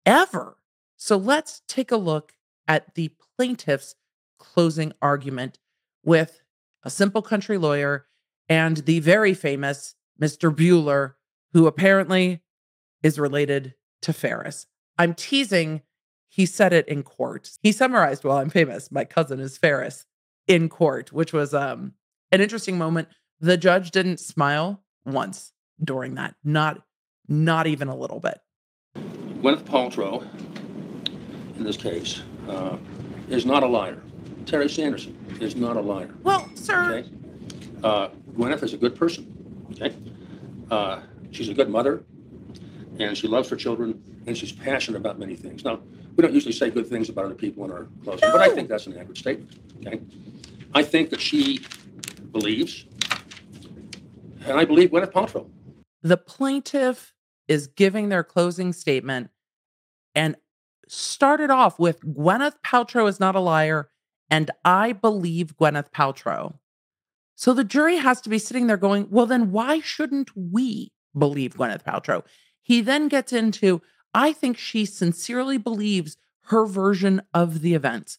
ever. 0.04 0.56
So 0.96 1.16
let's 1.16 1.62
take 1.68 1.90
a 1.90 1.96
look 1.96 2.34
at 2.68 2.94
the 2.94 3.12
plaintiff's 3.36 3.94
closing 4.38 4.92
argument 5.02 5.58
with 6.04 6.40
a 6.82 6.90
simple 6.90 7.22
country 7.22 7.58
lawyer 7.58 8.06
and 8.48 8.78
the 8.78 9.00
very 9.00 9.34
famous 9.34 9.94
Mr. 10.20 10.54
Buhler, 10.54 11.14
who 11.52 11.66
apparently 11.66 12.42
is 13.02 13.18
related 13.18 13.74
to 14.02 14.12
Ferris. 14.12 14.66
I'm 14.98 15.14
teasing, 15.14 15.82
he 16.28 16.46
said 16.46 16.72
it 16.72 16.88
in 16.88 17.02
court. 17.02 17.50
He 17.62 17.72
summarized, 17.72 18.24
Well, 18.24 18.38
I'm 18.38 18.50
famous. 18.50 18.90
My 18.90 19.04
cousin 19.04 19.40
is 19.40 19.58
Ferris 19.58 20.06
in 20.46 20.68
court, 20.68 21.12
which 21.12 21.32
was 21.32 21.52
um, 21.52 21.94
an 22.32 22.40
interesting 22.40 22.78
moment. 22.78 23.08
The 23.40 23.56
judge 23.56 23.90
didn't 23.90 24.20
smile 24.20 24.82
once 25.04 25.52
during 25.82 26.14
that. 26.14 26.34
Not 26.44 26.82
not 27.28 27.66
even 27.66 27.88
a 27.88 27.96
little 27.96 28.20
bit. 28.20 28.38
Gwyneth 28.94 29.64
Paltrow, 29.64 30.26
in 31.56 31.64
this 31.64 31.76
case, 31.76 32.22
uh, 32.48 32.76
is 33.28 33.44
not 33.44 33.62
a 33.62 33.66
liar. 33.66 34.00
Terry 34.46 34.68
Sanderson 34.68 35.16
is 35.40 35.56
not 35.56 35.76
a 35.76 35.80
liar. 35.80 36.14
Well, 36.22 36.48
sir. 36.54 36.98
Okay? 36.98 37.10
Uh, 37.82 38.08
Gwyneth 38.36 38.62
is 38.62 38.72
a 38.72 38.76
good 38.76 38.96
person. 38.96 39.66
Okay? 39.72 39.94
Uh, 40.70 41.00
she's 41.30 41.48
a 41.48 41.54
good 41.54 41.68
mother, 41.68 42.04
and 42.98 43.16
she 43.16 43.28
loves 43.28 43.48
her 43.50 43.56
children, 43.56 44.02
and 44.26 44.36
she's 44.36 44.52
passionate 44.52 44.98
about 44.98 45.18
many 45.18 45.36
things. 45.36 45.64
Now, 45.64 45.80
we 46.16 46.22
don't 46.22 46.32
usually 46.32 46.52
say 46.52 46.70
good 46.70 46.86
things 46.86 47.08
about 47.08 47.26
other 47.26 47.34
people 47.34 47.64
in 47.64 47.70
our 47.70 47.88
closing, 48.04 48.30
but 48.30 48.40
I 48.40 48.48
think 48.48 48.68
that's 48.68 48.86
an 48.86 48.96
accurate 48.96 49.18
statement. 49.18 49.58
Okay? 49.84 50.00
I 50.74 50.82
think 50.82 51.10
that 51.10 51.20
she 51.20 51.60
believes, 52.32 52.86
and 54.46 54.58
I 54.58 54.64
believe 54.64 54.90
Gwyneth 54.90 55.12
Paltrow 55.12 55.50
the 56.06 56.16
plaintiff 56.16 57.14
is 57.48 57.66
giving 57.66 58.08
their 58.08 58.22
closing 58.22 58.72
statement 58.72 59.30
and 60.14 60.36
started 60.86 61.50
off 61.50 61.78
with 61.78 62.00
Gwyneth 62.00 62.54
Paltrow 62.64 63.08
is 63.08 63.18
not 63.18 63.34
a 63.34 63.40
liar, 63.40 63.88
and 64.30 64.50
I 64.64 64.92
believe 64.92 65.56
Gwyneth 65.56 65.90
Paltrow. 65.90 66.58
So 67.34 67.52
the 67.52 67.64
jury 67.64 67.96
has 67.96 68.20
to 68.22 68.28
be 68.28 68.38
sitting 68.38 68.66
there 68.66 68.76
going, 68.76 69.08
well, 69.10 69.26
then 69.26 69.52
why 69.52 69.80
shouldn't 69.80 70.30
we 70.34 70.92
believe 71.16 71.56
Gwyneth 71.56 71.84
Paltrow? 71.84 72.22
He 72.62 72.80
then 72.80 73.08
gets 73.08 73.32
into, 73.32 73.82
I 74.14 74.32
think 74.32 74.56
she 74.56 74.86
sincerely 74.86 75.58
believes 75.58 76.16
her 76.44 76.66
version 76.66 77.22
of 77.34 77.60
the 77.60 77.74
events. 77.74 78.18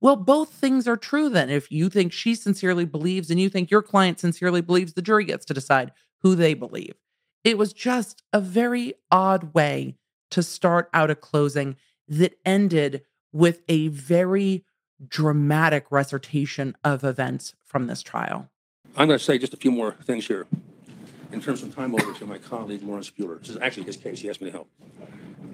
Well, 0.00 0.16
both 0.16 0.52
things 0.52 0.86
are 0.86 0.96
true 0.96 1.28
then. 1.28 1.50
If 1.50 1.72
you 1.72 1.88
think 1.88 2.12
she 2.12 2.34
sincerely 2.34 2.84
believes 2.84 3.30
and 3.30 3.40
you 3.40 3.48
think 3.48 3.70
your 3.70 3.82
client 3.82 4.20
sincerely 4.20 4.60
believes, 4.60 4.92
the 4.92 5.02
jury 5.02 5.24
gets 5.24 5.44
to 5.46 5.54
decide 5.54 5.92
who 6.22 6.34
they 6.34 6.54
believe. 6.54 6.94
It 7.42 7.58
was 7.58 7.72
just 7.72 8.22
a 8.32 8.40
very 8.40 8.94
odd 9.10 9.54
way 9.54 9.96
to 10.30 10.42
start 10.42 10.90
out 10.92 11.10
a 11.10 11.14
closing 11.14 11.76
that 12.06 12.38
ended 12.44 13.02
with 13.32 13.62
a 13.68 13.88
very 13.88 14.64
dramatic 15.06 15.86
recitation 15.90 16.76
of 16.84 17.04
events 17.04 17.54
from 17.64 17.86
this 17.86 18.02
trial. 18.02 18.48
I'm 18.96 19.06
going 19.06 19.18
to 19.18 19.24
say 19.24 19.38
just 19.38 19.54
a 19.54 19.56
few 19.56 19.70
more 19.70 19.92
things 19.92 20.26
here 20.26 20.46
in 21.32 21.40
terms 21.40 21.62
of 21.62 21.74
time 21.74 21.94
over 21.94 22.12
to 22.14 22.26
my 22.26 22.38
colleague 22.38 22.82
Lawrence 22.82 23.10
Buhler. 23.10 23.38
This 23.40 23.50
is 23.50 23.58
actually 23.58 23.84
his 23.84 23.96
case. 23.96 24.20
He 24.20 24.28
asked 24.28 24.40
me 24.40 24.50
to 24.50 24.52
help. 24.52 24.70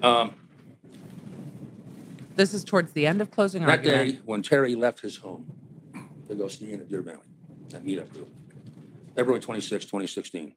Um, 0.01 0.33
this 2.35 2.53
is 2.53 2.63
towards 2.63 2.91
the 2.93 3.07
end 3.07 3.21
of 3.21 3.31
closing 3.31 3.61
that 3.61 3.69
argument. 3.69 4.13
day 4.15 4.21
when 4.25 4.41
Terry 4.41 4.75
left 4.75 4.99
his 5.01 5.17
home 5.17 5.45
to 6.27 6.35
go 6.35 6.47
skiing 6.47 6.79
at 6.79 6.89
Deer 6.89 7.01
Valley, 7.01 7.19
that 7.69 7.85
meetup 7.85 8.11
group, 8.11 8.29
February 9.15 9.41
26, 9.41 9.85
2016. 9.85 10.53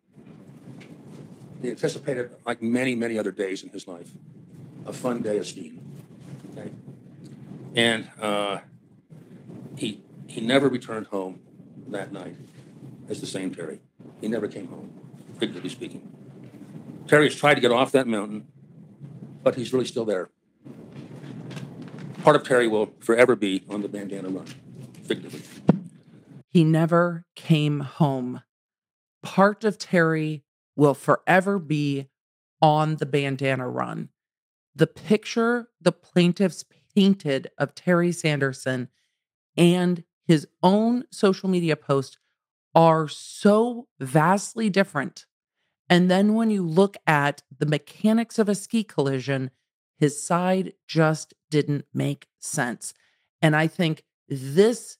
He 1.63 1.71
anticipated, 1.71 2.31
like 2.47 2.63
many, 2.63 2.95
many 2.95 3.19
other 3.19 3.33
days 3.33 3.63
in 3.65 3.69
his 3.71 3.89
life, 3.89 4.11
a 4.87 4.93
fun 4.93 5.23
day 5.23 5.39
of 5.39 5.47
skiing. 5.47 5.85
Okay? 6.53 6.71
And 7.75 8.09
uh, 8.21 8.59
he, 9.79 10.03
he 10.27 10.41
never 10.41 10.69
returned 10.69 11.07
home 11.07 11.41
that 11.89 12.13
night 12.13 12.37
as 13.09 13.21
the 13.21 13.27
same 13.27 13.55
Terry. 13.55 13.81
He 14.21 14.29
never 14.29 14.49
came 14.49 14.67
home, 14.67 14.93
figuratively 15.39 15.71
speaking. 15.71 16.13
Terry 17.07 17.29
has 17.29 17.37
tried 17.37 17.55
to 17.55 17.61
get 17.61 17.71
off 17.71 17.93
that 17.93 18.07
mountain, 18.07 18.49
but 19.43 19.55
he's 19.55 19.73
really 19.73 19.87
still 19.87 20.05
there. 20.05 20.31
Part 22.23 22.37
of 22.37 22.43
Terry 22.43 22.67
will 22.67 22.93
forever 22.99 23.37
be 23.37 23.65
on 23.69 23.83
the 23.83 23.89
bandana 23.89 24.29
run, 24.29 24.47
figuratively. 25.05 25.43
He 26.49 26.65
never 26.65 27.25
came 27.37 27.81
home. 27.81 28.43
Part 29.23 29.65
of 29.65 29.79
Terry 29.79 30.43
will 30.77 30.95
forever 30.95 31.59
be 31.59 32.09
on 32.61 32.97
the 32.97 33.07
bandana 33.07 33.69
run. 33.69 34.09
The 34.75 34.89
picture 34.89 35.69
the 35.81 35.93
plaintiffs 35.93 36.65
painted 36.95 37.49
of 37.57 37.75
Terry 37.75 38.11
Sanderson 38.11 38.89
and 39.59 40.05
his 40.25 40.47
own 40.63 41.05
social 41.11 41.49
media 41.49 41.77
post 41.77 42.19
are 42.75 43.09
so 43.09 43.89
vastly 43.99 44.71
different. 44.71 45.27
And 45.91 46.11
then 46.11 46.35
when 46.35 46.51
you 46.51 46.63
look 46.63 46.97
at 47.07 47.43
the 47.59 47.67
mechanics 47.67 48.39
of 48.39 48.49
a 48.49 48.55
ski 48.55 48.85
collision, 48.85 49.51
his 49.97 50.23
side 50.23 50.75
just 50.87 51.35
didn't 51.51 51.87
make 51.93 52.29
sense. 52.39 52.95
And 53.43 53.57
I 53.57 53.67
think 53.67 54.05
this 54.29 54.99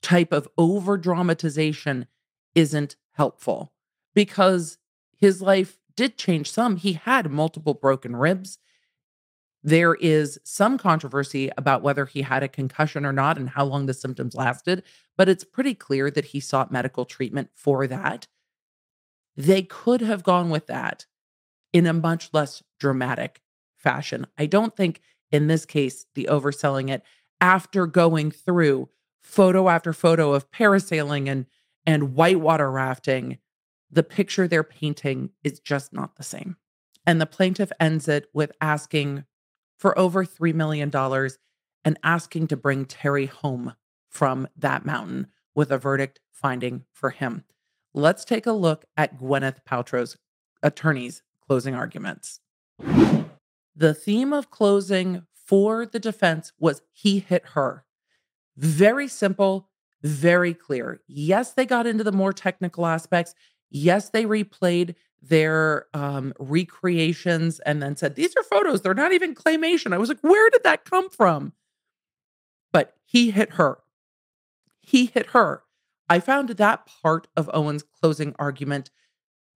type 0.00 0.32
of 0.32 0.48
over 0.58 0.96
dramatization 0.96 2.06
isn't 2.54 2.96
helpful 3.12 3.72
because 4.14 4.78
his 5.16 5.40
life 5.40 5.78
did 5.94 6.16
change 6.16 6.50
some. 6.50 6.76
He 6.76 6.94
had 6.94 7.30
multiple 7.30 7.74
broken 7.74 8.16
ribs. 8.16 8.58
There 9.64 9.94
is 9.94 10.40
some 10.44 10.76
controversy 10.76 11.50
about 11.56 11.82
whether 11.82 12.04
he 12.04 12.22
had 12.22 12.42
a 12.42 12.48
concussion 12.48 13.06
or 13.06 13.12
not 13.12 13.38
and 13.38 13.50
how 13.50 13.64
long 13.64 13.86
the 13.86 13.94
symptoms 13.94 14.34
lasted, 14.34 14.82
but 15.16 15.28
it's 15.28 15.44
pretty 15.44 15.74
clear 15.74 16.10
that 16.10 16.26
he 16.26 16.40
sought 16.40 16.72
medical 16.72 17.04
treatment 17.04 17.50
for 17.54 17.86
that. 17.86 18.26
They 19.36 19.62
could 19.62 20.00
have 20.00 20.24
gone 20.24 20.50
with 20.50 20.66
that 20.66 21.06
in 21.72 21.86
a 21.86 21.92
much 21.92 22.30
less 22.32 22.62
dramatic 22.78 23.40
fashion. 23.76 24.26
I 24.36 24.46
don't 24.46 24.76
think 24.76 25.00
in 25.30 25.46
this 25.46 25.64
case, 25.64 26.06
the 26.14 26.28
overselling 26.30 26.90
it 26.90 27.02
after 27.40 27.86
going 27.86 28.30
through 28.30 28.88
photo 29.22 29.68
after 29.68 29.92
photo 29.92 30.32
of 30.32 30.50
parasailing 30.50 31.28
and 31.28 31.46
and 31.86 32.14
whitewater 32.14 32.70
rafting 32.70 33.38
the 33.90 34.02
picture 34.02 34.48
they're 34.48 34.62
painting 34.62 35.30
is 35.44 35.60
just 35.60 35.92
not 35.92 36.16
the 36.16 36.22
same. 36.22 36.56
And 37.04 37.20
the 37.20 37.26
plaintiff 37.26 37.72
ends 37.78 38.08
it 38.08 38.26
with 38.32 38.52
asking 38.60 39.24
for 39.82 39.98
over 39.98 40.24
$3 40.24 40.54
million 40.54 40.92
and 41.84 41.98
asking 42.04 42.46
to 42.46 42.56
bring 42.56 42.84
Terry 42.84 43.26
home 43.26 43.74
from 44.08 44.46
that 44.56 44.86
mountain 44.86 45.26
with 45.56 45.72
a 45.72 45.76
verdict 45.76 46.20
finding 46.30 46.84
for 46.92 47.10
him. 47.10 47.42
Let's 47.92 48.24
take 48.24 48.46
a 48.46 48.52
look 48.52 48.84
at 48.96 49.18
Gwyneth 49.18 49.64
Paltrow's 49.68 50.16
attorney's 50.62 51.24
closing 51.44 51.74
arguments. 51.74 52.38
The 52.78 53.92
theme 53.92 54.32
of 54.32 54.52
closing 54.52 55.26
for 55.34 55.84
the 55.84 55.98
defense 55.98 56.52
was 56.60 56.82
he 56.92 57.18
hit 57.18 57.44
her. 57.54 57.84
Very 58.56 59.08
simple, 59.08 59.68
very 60.00 60.54
clear. 60.54 61.00
Yes, 61.08 61.54
they 61.54 61.66
got 61.66 61.88
into 61.88 62.04
the 62.04 62.12
more 62.12 62.32
technical 62.32 62.86
aspects. 62.86 63.34
Yes, 63.68 64.10
they 64.10 64.26
replayed 64.26 64.94
their 65.22 65.86
um, 65.94 66.34
recreations 66.38 67.60
and 67.60 67.82
then 67.82 67.96
said, 67.96 68.16
These 68.16 68.34
are 68.36 68.42
photos. 68.42 68.82
They're 68.82 68.94
not 68.94 69.12
even 69.12 69.34
claymation. 69.34 69.94
I 69.94 69.98
was 69.98 70.08
like, 70.08 70.20
Where 70.20 70.50
did 70.50 70.64
that 70.64 70.84
come 70.84 71.08
from? 71.10 71.52
But 72.72 72.94
he 73.04 73.30
hit 73.30 73.54
her. 73.54 73.78
He 74.80 75.06
hit 75.06 75.26
her. 75.26 75.62
I 76.08 76.20
found 76.20 76.50
that 76.50 76.86
part 77.02 77.28
of 77.36 77.50
Owen's 77.54 77.84
closing 77.84 78.34
argument 78.38 78.90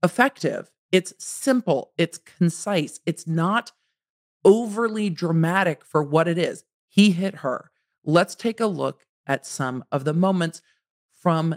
effective. 0.03 0.71
It's 0.93 1.13
simple, 1.19 1.93
it's 1.99 2.19
concise, 2.19 3.01
it's 3.05 3.27
not 3.27 3.73
overly 4.45 5.11
dramatic 5.11 5.85
for 5.85 6.03
what 6.03 6.29
it 6.29 6.39
is. 6.39 6.65
He 6.87 7.11
hit 7.11 7.37
her. 7.37 7.71
Let's 8.05 8.37
take 8.37 8.61
a 8.61 8.67
look 8.67 9.05
at 9.27 9.45
some 9.45 9.85
of 9.91 10.05
the 10.05 10.15
moments 10.15 10.63
from 11.13 11.57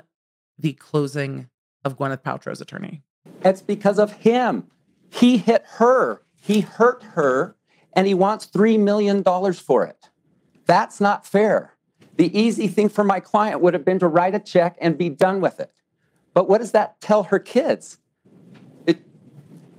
the 0.58 0.74
closing 0.74 1.48
of 1.86 1.98
Gwyneth 1.98 2.24
Paltrow's 2.24 2.60
attorney. 2.60 3.04
It's 3.44 3.62
because 3.62 4.00
of 4.00 4.12
him. 4.14 4.68
He 5.10 5.38
hit 5.38 5.64
her. 5.78 6.22
He 6.42 6.62
hurt 6.62 7.04
her, 7.04 7.56
and 7.94 8.08
he 8.08 8.14
wants 8.14 8.48
$3 8.48 8.80
million 8.80 9.24
for 9.24 9.86
it. 9.86 10.10
That's 10.66 11.02
not 11.02 11.26
fair. 11.26 11.76
The 12.16 12.38
easy 12.38 12.68
thing 12.68 12.90
for 12.90 13.04
my 13.04 13.20
client 13.20 13.62
would 13.62 13.74
have 13.74 13.86
been 13.86 14.00
to 14.00 14.08
write 14.08 14.36
a 14.36 14.40
check 14.40 14.78
and 14.82 14.98
be 14.98 15.10
done 15.10 15.42
with 15.42 15.60
it. 15.60 15.72
But 16.34 16.50
what 16.50 16.60
does 16.60 16.72
that 16.74 17.00
tell 17.02 17.24
her 17.24 17.40
kids? 17.40 17.98
It, 18.86 19.00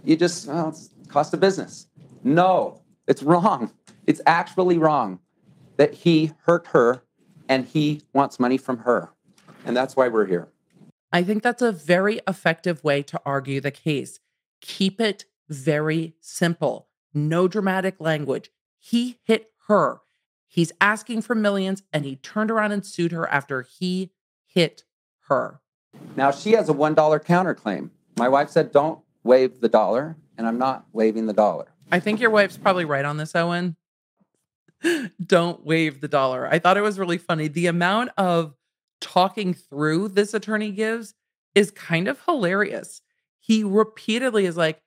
you 0.04 0.16
just, 0.16 0.46
well, 0.46 0.70
it's 0.70 0.90
cost 1.08 1.34
of 1.34 1.40
business. 1.40 1.86
No, 2.24 2.82
it's 3.06 3.22
wrong. 3.22 3.72
It's 4.06 4.20
actually 4.26 4.78
wrong 4.78 5.20
that 5.76 5.94
he 5.94 6.32
hurt 6.44 6.68
her 6.68 7.02
and 7.48 7.66
he 7.66 8.02
wants 8.12 8.38
money 8.40 8.56
from 8.56 8.78
her. 8.78 9.10
And 9.64 9.76
that's 9.76 9.96
why 9.96 10.08
we're 10.08 10.26
here. 10.26 10.48
I 11.12 11.22
think 11.22 11.42
that's 11.42 11.62
a 11.62 11.72
very 11.72 12.20
effective 12.28 12.84
way 12.84 13.02
to 13.04 13.20
argue 13.24 13.60
the 13.60 13.70
case. 13.70 14.20
Keep 14.60 15.00
it 15.00 15.24
very 15.48 16.14
simple. 16.20 16.88
No 17.12 17.48
dramatic 17.48 18.00
language. 18.00 18.50
He 18.78 19.18
hit 19.24 19.50
her. 19.66 20.00
He's 20.46 20.72
asking 20.80 21.22
for 21.22 21.34
millions 21.34 21.82
and 21.92 22.04
he 22.04 22.16
turned 22.16 22.50
around 22.50 22.72
and 22.72 22.84
sued 22.84 23.12
her 23.12 23.28
after 23.28 23.62
he 23.62 24.12
hit 24.46 24.84
her. 25.28 25.60
Now 26.16 26.30
she 26.30 26.52
has 26.52 26.68
a 26.68 26.74
$1 26.74 26.94
counterclaim. 26.94 27.90
My 28.16 28.28
wife 28.28 28.50
said, 28.50 28.72
don't 28.72 29.00
waive 29.22 29.60
the 29.60 29.68
dollar, 29.68 30.16
and 30.36 30.46
I'm 30.46 30.58
not 30.58 30.86
waiving 30.92 31.26
the 31.26 31.32
dollar. 31.32 31.66
I 31.92 32.00
think 32.00 32.20
your 32.20 32.30
wife's 32.30 32.56
probably 32.56 32.84
right 32.84 33.04
on 33.04 33.16
this, 33.16 33.34
Owen. 33.34 33.76
Don't 35.24 35.64
waive 35.64 36.00
the 36.00 36.08
dollar. 36.08 36.46
I 36.46 36.58
thought 36.58 36.76
it 36.76 36.82
was 36.82 36.98
really 36.98 37.18
funny. 37.18 37.48
The 37.48 37.66
amount 37.66 38.10
of 38.16 38.54
talking 39.00 39.54
through 39.54 40.08
this 40.08 40.34
attorney 40.34 40.70
gives 40.70 41.14
is 41.54 41.70
kind 41.70 42.08
of 42.08 42.20
hilarious. 42.24 43.02
He 43.40 43.64
repeatedly 43.64 44.46
is 44.46 44.56
like, 44.56 44.80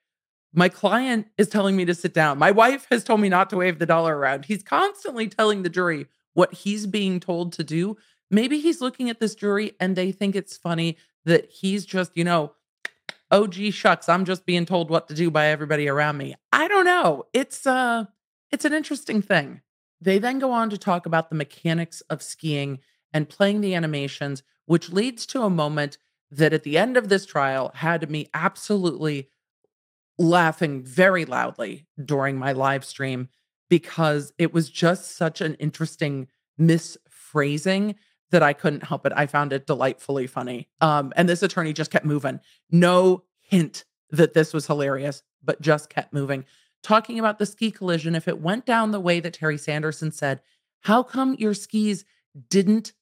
My 0.52 0.68
client 0.68 1.26
is 1.36 1.48
telling 1.48 1.76
me 1.76 1.84
to 1.84 1.94
sit 1.94 2.14
down. 2.14 2.38
My 2.38 2.50
wife 2.50 2.86
has 2.90 3.04
told 3.04 3.20
me 3.20 3.28
not 3.28 3.50
to 3.50 3.56
wave 3.56 3.78
the 3.78 3.86
dollar 3.86 4.16
around. 4.16 4.46
He's 4.46 4.62
constantly 4.62 5.28
telling 5.28 5.62
the 5.62 5.68
jury 5.68 6.06
what 6.34 6.52
he's 6.54 6.86
being 6.86 7.20
told 7.20 7.52
to 7.54 7.64
do. 7.64 7.96
Maybe 8.30 8.58
he's 8.60 8.80
looking 8.80 9.10
at 9.10 9.20
this 9.20 9.34
jury 9.34 9.72
and 9.78 9.96
they 9.96 10.12
think 10.12 10.34
it's 10.34 10.56
funny 10.56 10.96
that 11.24 11.50
he's 11.50 11.84
just, 11.84 12.12
you 12.16 12.24
know, 12.24 12.52
oh 13.30 13.46
gee 13.46 13.70
shucks, 13.70 14.08
I'm 14.08 14.24
just 14.24 14.46
being 14.46 14.66
told 14.66 14.90
what 14.90 15.08
to 15.08 15.14
do 15.14 15.30
by 15.30 15.46
everybody 15.46 15.88
around 15.88 16.18
me. 16.18 16.34
I 16.52 16.68
don't 16.68 16.84
know. 16.84 17.24
It's 17.32 17.66
uh 17.66 18.04
it's 18.50 18.64
an 18.64 18.72
interesting 18.72 19.22
thing. 19.22 19.60
They 20.00 20.18
then 20.18 20.38
go 20.38 20.52
on 20.52 20.70
to 20.70 20.78
talk 20.78 21.06
about 21.06 21.30
the 21.30 21.36
mechanics 21.36 22.00
of 22.02 22.22
skiing 22.22 22.78
and 23.14 23.28
playing 23.28 23.62
the 23.62 23.74
animations, 23.74 24.42
which 24.66 24.90
leads 24.90 25.24
to 25.24 25.42
a 25.42 25.50
moment 25.50 25.96
that 26.30 26.52
at 26.52 26.64
the 26.64 26.76
end 26.76 26.96
of 26.96 27.08
this 27.08 27.24
trial 27.24 27.70
had 27.76 28.10
me 28.10 28.28
absolutely 28.34 29.30
laughing 30.18 30.82
very 30.82 31.24
loudly 31.24 31.86
during 32.04 32.36
my 32.36 32.52
live 32.52 32.84
stream 32.84 33.28
because 33.70 34.32
it 34.36 34.52
was 34.52 34.68
just 34.68 35.16
such 35.16 35.40
an 35.40 35.54
interesting 35.54 36.26
misphrasing 36.60 37.94
that 38.30 38.42
I 38.42 38.52
couldn't 38.52 38.84
help 38.84 39.06
it. 39.06 39.12
I 39.14 39.26
found 39.26 39.52
it 39.52 39.66
delightfully 39.66 40.26
funny. 40.26 40.68
Um, 40.80 41.12
and 41.16 41.28
this 41.28 41.42
attorney 41.42 41.72
just 41.72 41.90
kept 41.90 42.04
moving. 42.04 42.40
No 42.70 43.22
hint 43.40 43.84
that 44.10 44.34
this 44.34 44.52
was 44.52 44.66
hilarious, 44.66 45.22
but 45.42 45.60
just 45.60 45.88
kept 45.88 46.12
moving. 46.12 46.44
Talking 46.82 47.18
about 47.18 47.38
the 47.38 47.46
ski 47.46 47.70
collision, 47.70 48.14
if 48.14 48.28
it 48.28 48.40
went 48.40 48.66
down 48.66 48.90
the 48.90 49.00
way 49.00 49.20
that 49.20 49.34
Terry 49.34 49.58
Sanderson 49.58 50.10
said, 50.10 50.40
how 50.80 51.02
come 51.02 51.36
your 51.38 51.54
skis 51.54 52.04
didn't 52.48 52.92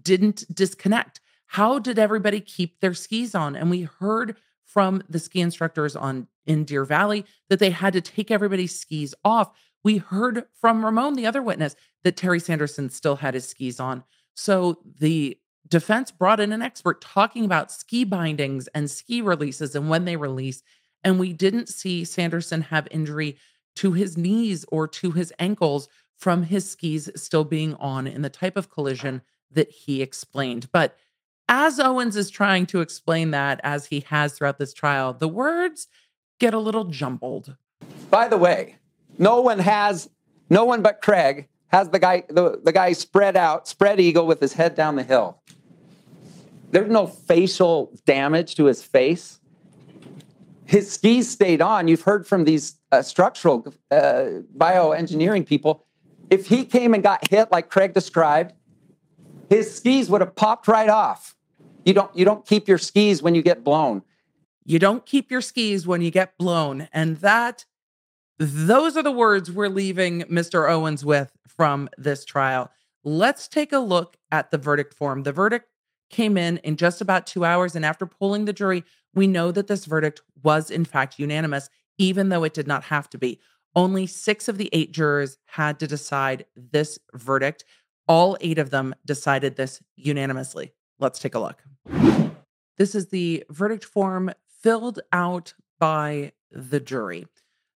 didn't 0.00 0.44
disconnect? 0.54 1.20
How 1.46 1.78
did 1.78 1.98
everybody 1.98 2.40
keep 2.40 2.80
their 2.80 2.94
skis 2.94 3.34
on? 3.34 3.56
And 3.56 3.70
we 3.70 3.82
heard 3.82 4.36
from 4.64 5.02
the 5.08 5.18
ski 5.18 5.40
instructors 5.40 5.96
on 5.96 6.28
in 6.46 6.64
Deer 6.64 6.84
Valley 6.84 7.24
that 7.48 7.58
they 7.58 7.70
had 7.70 7.94
to 7.94 8.00
take 8.00 8.30
everybody's 8.30 8.78
skis 8.78 9.14
off. 9.24 9.50
We 9.82 9.98
heard 9.98 10.44
from 10.60 10.84
Ramon, 10.84 11.14
the 11.14 11.26
other 11.26 11.42
witness, 11.42 11.74
that 12.04 12.16
Terry 12.16 12.40
Sanderson 12.40 12.90
still 12.90 13.16
had 13.16 13.34
his 13.34 13.48
skis 13.48 13.80
on. 13.80 14.04
So 14.34 14.78
the 14.98 15.38
defense 15.68 16.10
brought 16.10 16.40
in 16.40 16.52
an 16.52 16.62
expert 16.62 17.00
talking 17.00 17.44
about 17.44 17.72
ski 17.72 18.04
bindings 18.04 18.68
and 18.68 18.90
ski 18.90 19.20
releases 19.22 19.74
and 19.74 19.88
when 19.88 20.04
they 20.04 20.16
release. 20.16 20.62
And 21.04 21.18
we 21.18 21.32
didn't 21.32 21.68
see 21.68 22.04
Sanderson 22.04 22.62
have 22.62 22.88
injury 22.90 23.38
to 23.76 23.92
his 23.92 24.16
knees 24.18 24.64
or 24.70 24.88
to 24.88 25.12
his 25.12 25.32
ankles 25.38 25.88
from 26.16 26.42
his 26.42 26.68
skis 26.68 27.08
still 27.14 27.44
being 27.44 27.74
on 27.74 28.06
in 28.06 28.22
the 28.22 28.30
type 28.30 28.56
of 28.56 28.70
collision 28.70 29.22
that 29.52 29.70
he 29.70 30.02
explained. 30.02 30.68
But 30.72 30.96
as 31.48 31.80
Owens 31.80 32.16
is 32.16 32.30
trying 32.30 32.66
to 32.66 32.80
explain 32.80 33.30
that, 33.30 33.60
as 33.62 33.86
he 33.86 34.00
has 34.08 34.34
throughout 34.34 34.58
this 34.58 34.74
trial, 34.74 35.12
the 35.14 35.28
words 35.28 35.88
get 36.38 36.54
a 36.54 36.58
little 36.58 36.84
jumbled. 36.84 37.56
By 38.10 38.28
the 38.28 38.36
way, 38.36 38.76
no 39.18 39.40
one 39.40 39.58
has, 39.58 40.10
no 40.50 40.64
one 40.64 40.82
but 40.82 41.00
Craig 41.00 41.48
has 41.68 41.88
the 41.90 41.98
guy, 41.98 42.24
the, 42.28 42.60
the 42.62 42.72
guy 42.72 42.92
spread 42.92 43.36
out, 43.36 43.68
spread 43.68 44.00
eagle 44.00 44.26
with 44.26 44.40
his 44.40 44.52
head 44.52 44.74
down 44.74 44.96
the 44.96 45.02
hill. 45.02 45.42
There's 46.70 46.90
no 46.90 47.06
facial 47.06 47.92
damage 48.04 48.54
to 48.56 48.66
his 48.66 48.82
face. 48.82 49.40
His 50.66 50.92
skis 50.92 51.30
stayed 51.30 51.62
on. 51.62 51.88
You've 51.88 52.02
heard 52.02 52.26
from 52.26 52.44
these 52.44 52.76
uh, 52.92 53.00
structural 53.00 53.72
uh, 53.90 54.42
bioengineering 54.56 55.46
people. 55.46 55.86
If 56.28 56.46
he 56.46 56.66
came 56.66 56.92
and 56.92 57.02
got 57.02 57.26
hit 57.30 57.50
like 57.50 57.70
Craig 57.70 57.94
described, 57.94 58.52
his 59.48 59.74
skis 59.74 60.10
would 60.10 60.20
have 60.20 60.36
popped 60.36 60.68
right 60.68 60.88
off. 60.88 61.34
You 61.84 61.94
don't 61.94 62.14
you 62.16 62.24
don't 62.24 62.46
keep 62.46 62.68
your 62.68 62.78
skis 62.78 63.22
when 63.22 63.34
you 63.34 63.42
get 63.42 63.64
blown. 63.64 64.02
You 64.64 64.78
don't 64.78 65.06
keep 65.06 65.30
your 65.30 65.40
skis 65.40 65.86
when 65.86 66.02
you 66.02 66.10
get 66.10 66.36
blown. 66.36 66.88
And 66.92 67.16
that 67.18 67.64
those 68.38 68.96
are 68.96 69.02
the 69.02 69.10
words 69.10 69.50
we're 69.50 69.68
leaving 69.68 70.22
Mr. 70.22 70.70
Owens 70.70 71.04
with 71.04 71.32
from 71.46 71.88
this 71.96 72.24
trial. 72.24 72.70
Let's 73.04 73.48
take 73.48 73.72
a 73.72 73.78
look 73.78 74.16
at 74.30 74.50
the 74.50 74.58
verdict 74.58 74.94
form. 74.94 75.22
The 75.22 75.32
verdict 75.32 75.68
came 76.10 76.36
in 76.36 76.58
in 76.58 76.76
just 76.76 77.00
about 77.00 77.26
two 77.26 77.44
hours. 77.44 77.74
And 77.74 77.84
after 77.84 78.06
polling 78.06 78.44
the 78.44 78.52
jury, 78.52 78.84
we 79.14 79.26
know 79.26 79.50
that 79.50 79.66
this 79.66 79.84
verdict 79.84 80.20
was, 80.42 80.70
in 80.70 80.84
fact, 80.84 81.18
unanimous, 81.18 81.70
even 81.98 82.28
though 82.28 82.44
it 82.44 82.54
did 82.54 82.66
not 82.66 82.84
have 82.84 83.08
to 83.10 83.18
be. 83.18 83.40
Only 83.74 84.06
six 84.06 84.48
of 84.48 84.58
the 84.58 84.70
eight 84.72 84.92
jurors 84.92 85.38
had 85.46 85.78
to 85.80 85.86
decide 85.86 86.46
this 86.56 86.98
verdict. 87.14 87.64
All 88.08 88.38
eight 88.40 88.58
of 88.58 88.70
them 88.70 88.94
decided 89.04 89.56
this 89.56 89.82
unanimously. 89.96 90.72
Let's 90.98 91.18
take 91.18 91.34
a 91.34 91.38
look. 91.38 91.62
This 92.78 92.94
is 92.94 93.08
the 93.08 93.44
verdict 93.50 93.84
form 93.84 94.32
filled 94.46 95.00
out 95.12 95.54
by 95.78 96.32
the 96.50 96.80
jury. 96.80 97.26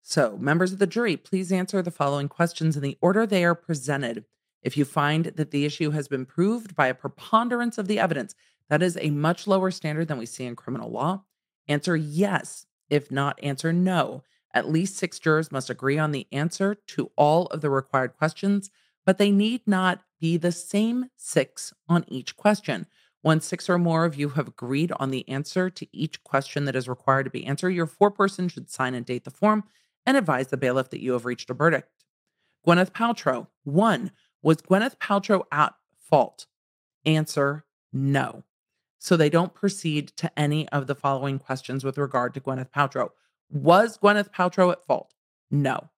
So, 0.02 0.38
members 0.38 0.72
of 0.72 0.80
the 0.80 0.88
jury, 0.88 1.18
please 1.18 1.52
answer 1.52 1.82
the 1.82 1.92
following 1.92 2.30
questions 2.30 2.76
in 2.76 2.84
the 2.84 2.98
order 3.02 3.26
they 3.26 3.44
are 3.44 3.56
presented. 3.56 4.26
If 4.62 4.78
you 4.78 4.86
find 4.86 5.26
that 5.26 5.52
the 5.52 5.66
issue 5.66 5.92
has 5.92 6.08
been 6.08 6.26
proved 6.26 6.76
by 6.76 6.88
a 6.88 6.94
preponderance 6.94 7.78
of 7.78 7.88
the 7.88 8.00
evidence, 8.00 8.36
that 8.70 8.84
is 8.84 8.98
a 9.00 9.10
much 9.10 9.48
lower 9.48 9.72
standard 9.72 10.08
than 10.08 10.18
we 10.18 10.26
see 10.26 10.46
in 10.46 10.56
criminal 10.56 10.92
law. 10.92 11.24
Answer 11.68 11.96
yes. 11.96 12.66
If 12.90 13.12
not, 13.12 13.40
answer 13.42 13.72
no. 13.72 14.24
At 14.54 14.70
least 14.70 14.98
six 14.98 15.20
jurors 15.20 15.52
must 15.52 15.70
agree 15.70 15.98
on 15.98 16.12
the 16.12 16.28
answer 16.32 16.76
to 16.88 17.12
all 17.16 17.46
of 17.48 17.62
the 17.62 17.70
required 17.70 18.18
questions, 18.18 18.72
but 19.06 19.18
they 19.18 19.32
need 19.32 19.62
not 19.68 20.02
be 20.20 20.38
the 20.38 20.52
same 20.52 21.06
six 21.16 21.74
on 21.88 22.06
each 22.08 22.36
question. 22.36 22.86
Once 23.22 23.46
six 23.46 23.70
or 23.70 23.78
more 23.78 24.06
of 24.06 24.16
you 24.16 24.30
have 24.30 24.48
agreed 24.48 24.92
on 24.94 25.12
the 25.12 25.28
answer 25.28 25.70
to 25.70 25.88
each 25.92 26.24
question 26.24 26.66
that 26.66 26.76
is 26.76 26.88
required 26.88 27.24
to 27.24 27.30
be 27.30 27.46
answered, 27.46 27.72
your 27.72 27.88
foreperson 27.88 28.50
should 28.50 28.70
sign 28.70 28.94
and 28.94 29.06
date 29.06 29.26
the 29.26 29.32
form 29.32 29.64
and 30.06 30.16
advise 30.16 30.48
the 30.48 30.58
bailiff 30.58 30.90
that 30.90 31.02
you 31.02 31.14
have 31.14 31.26
reached 31.26 31.50
a 31.50 31.54
verdict. 31.54 31.90
Gwyneth 32.66 32.92
Paltrow, 32.92 33.48
one, 33.64 34.12
was 34.42 34.58
Gwyneth 34.58 34.98
Paltrow 34.98 35.44
at 35.52 35.74
fault? 35.98 36.46
Answer 37.06 37.66
no. 37.92 38.44
So 39.00 39.16
they 39.16 39.30
don't 39.30 39.54
proceed 39.54 40.10
to 40.18 40.40
any 40.40 40.68
of 40.70 40.88
the 40.88 40.96
following 40.96 41.40
questions 41.40 41.84
with 41.84 41.98
regard 41.98 42.34
to 42.34 42.42
Gwyneth 42.42 42.72
Paltrow. 42.72 43.10
Was 43.50 43.98
Gwyneth 43.98 44.32
Paltrow 44.32 44.72
at 44.72 44.86
fault? 44.86 45.14
No. 45.50 45.90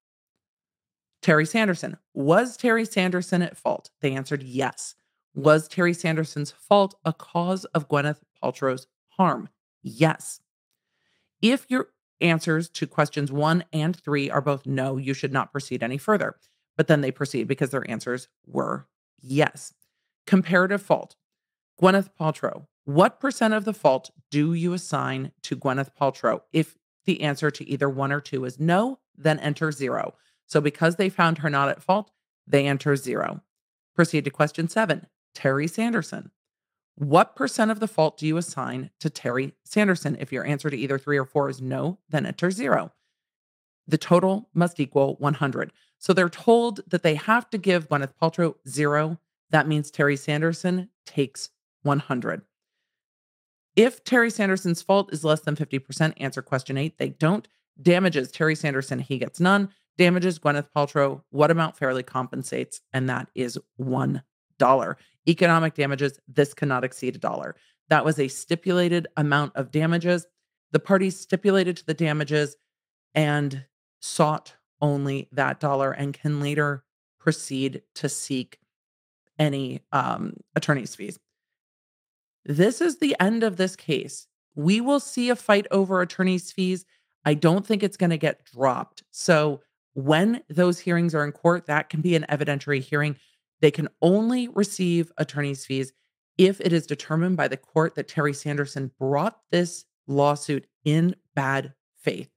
Terry 1.22 1.46
Sanderson. 1.46 1.98
Was 2.14 2.58
Terry 2.58 2.86
Sanderson 2.86 3.42
at 3.42 3.58
fault? 3.58 3.92
They 4.02 4.14
answered 4.14 4.44
yes. 4.44 4.96
Was 5.34 5.68
Terry 5.68 5.94
Sanderson's 5.94 6.52
fault 6.52 6.96
a 7.06 7.14
cause 7.14 7.66
of 7.66 7.88
Gwyneth 7.88 8.22
Paltrow's 8.44 8.88
harm? 9.10 9.50
Yes. 9.84 10.42
If 11.42 11.66
your 11.70 11.90
answers 12.20 12.70
to 12.70 12.88
questions 12.88 13.32
one 13.32 13.64
and 13.72 13.96
three 13.96 14.30
are 14.30 14.42
both 14.42 14.66
no, 14.66 14.98
you 14.98 15.14
should 15.14 15.32
not 15.32 15.52
proceed 15.52 15.84
any 15.84 15.98
further. 15.98 16.36
But 16.78 16.88
then 16.88 17.02
they 17.02 17.12
proceed 17.12 17.48
because 17.48 17.70
their 17.70 17.90
answers 17.90 18.28
were 18.46 18.88
yes. 19.22 19.74
Comparative 20.26 20.82
fault. 20.82 21.16
Gwyneth 21.82 22.10
Paltrow. 22.20 22.66
What 22.86 23.20
percent 23.20 23.54
of 23.54 23.66
the 23.66 23.74
fault 23.74 24.12
do 24.32 24.54
you 24.54 24.74
assign 24.74 25.32
to 25.44 25.56
Gwyneth 25.56 25.92
Paltrow? 26.00 26.42
If 26.52 26.78
the 27.06 27.22
answer 27.22 27.52
to 27.52 27.68
either 27.70 27.90
one 27.90 28.12
or 28.12 28.22
two 28.22 28.46
is 28.46 28.60
no, 28.60 29.00
then 29.16 29.40
enter 29.40 29.72
zero. 29.72 30.14
So 30.52 30.60
because 30.60 30.98
they 30.98 31.08
found 31.08 31.38
her 31.38 31.50
not 31.50 31.70
at 31.70 31.82
fault, 31.82 32.12
they 32.46 32.68
enter 32.68 32.98
zero. 32.98 33.42
Proceed 33.96 34.26
to 34.26 34.32
question 34.32 34.68
seven 34.68 35.08
Terry 35.34 35.66
Sanderson. 35.66 36.30
What 36.96 37.38
percent 37.38 37.72
of 37.72 37.80
the 37.80 37.88
fault 37.88 38.18
do 38.18 38.28
you 38.28 38.36
assign 38.36 38.90
to 39.00 39.10
Terry 39.10 39.54
Sanderson? 39.64 40.18
If 40.20 40.34
your 40.34 40.46
answer 40.46 40.70
to 40.70 40.76
either 40.76 41.00
three 41.00 41.18
or 41.18 41.24
four 41.24 41.48
is 41.48 41.62
no, 41.62 42.00
then 42.10 42.26
enter 42.26 42.52
zero. 42.52 42.92
The 43.88 43.98
total 43.98 44.50
must 44.54 44.78
equal 44.82 45.16
100. 45.20 45.72
So 46.00 46.12
they're 46.12 46.28
told 46.28 46.82
that 46.86 47.02
they 47.02 47.16
have 47.16 47.50
to 47.52 47.58
give 47.58 47.88
Gwyneth 47.88 48.16
Paltrow 48.22 48.56
zero. 48.68 49.20
That 49.52 49.70
means 49.70 49.90
Terry 49.90 50.18
Sanderson 50.18 50.90
takes 51.06 51.50
100. 51.84 52.42
If 53.78 54.04
Terry 54.04 54.30
Sanderson's 54.30 54.82
fault 54.82 55.14
is 55.14 55.24
less 55.24 55.40
than 55.40 55.56
50%, 55.56 56.14
answer 56.18 56.42
question 56.42 56.78
eight. 56.78 56.98
They 56.98 57.10
don't. 57.10 57.48
Damages 57.82 58.32
Terry 58.32 58.56
Sanderson, 58.56 59.00
he 59.00 59.18
gets 59.18 59.40
none. 59.40 59.70
Damages 59.98 60.40
Gwyneth 60.40 60.70
Paltrow, 60.76 61.22
what 61.30 61.52
amount 61.52 61.78
fairly 61.78 62.04
compensates? 62.04 62.82
And 62.94 63.10
that 63.10 63.30
is 63.36 63.58
$1. 63.80 64.22
Economic 65.28 65.74
damages, 65.76 66.20
this 66.28 66.54
cannot 66.54 66.84
exceed 66.84 67.16
a 67.16 67.20
dollar. 67.20 67.56
That 67.90 68.06
was 68.06 68.20
a 68.20 68.28
stipulated 68.28 69.08
amount 69.18 69.56
of 69.56 69.72
damages. 69.72 70.26
The 70.72 70.80
parties 70.80 71.20
stipulated 71.20 71.78
to 71.78 71.86
the 71.86 71.94
damages 71.94 72.56
and 73.14 73.66
sought 74.00 74.56
only 74.82 75.28
that 75.32 75.60
dollar 75.60 75.92
and 75.92 76.14
can 76.14 76.40
later 76.40 76.84
proceed 77.20 77.84
to 77.96 78.10
seek 78.10 78.58
any 79.38 79.82
um, 79.92 80.34
attorney's 80.56 80.96
fees. 80.96 81.20
This 82.46 82.82
is 82.82 82.98
the 82.98 83.16
end 83.20 83.44
of 83.44 83.58
this 83.58 83.76
case. 83.76 84.28
We 84.56 84.82
will 84.82 85.00
see 85.00 85.30
a 85.30 85.36
fight 85.36 85.68
over 85.72 86.02
attorney's 86.02 86.52
fees. 86.52 86.86
I 87.26 87.36
don't 87.36 87.66
think 87.66 87.84
it's 87.84 87.98
going 87.98 88.10
to 88.10 88.18
get 88.18 88.46
dropped. 88.46 89.04
So, 89.12 89.62
when 89.94 90.42
those 90.50 90.80
hearings 90.80 91.14
are 91.14 91.26
in 91.26 91.32
court, 91.32 91.66
that 91.66 91.90
can 91.90 92.02
be 92.02 92.16
an 92.16 92.26
evidentiary 92.30 92.82
hearing. 92.82 93.18
They 93.62 93.72
can 93.72 93.90
only 94.02 94.48
receive 94.48 95.12
attorney's 95.18 95.66
fees 95.66 95.94
if 96.38 96.60
it 96.62 96.74
is 96.74 96.88
determined 96.88 97.38
by 97.38 97.48
the 97.48 97.58
court 97.58 97.96
that 97.96 98.08
Terry 98.08 98.34
Sanderson 98.34 98.92
brought 99.00 99.40
this 99.52 99.86
lawsuit 100.08 100.66
in 100.84 101.16
bad 101.36 101.74
faith. 102.00 102.30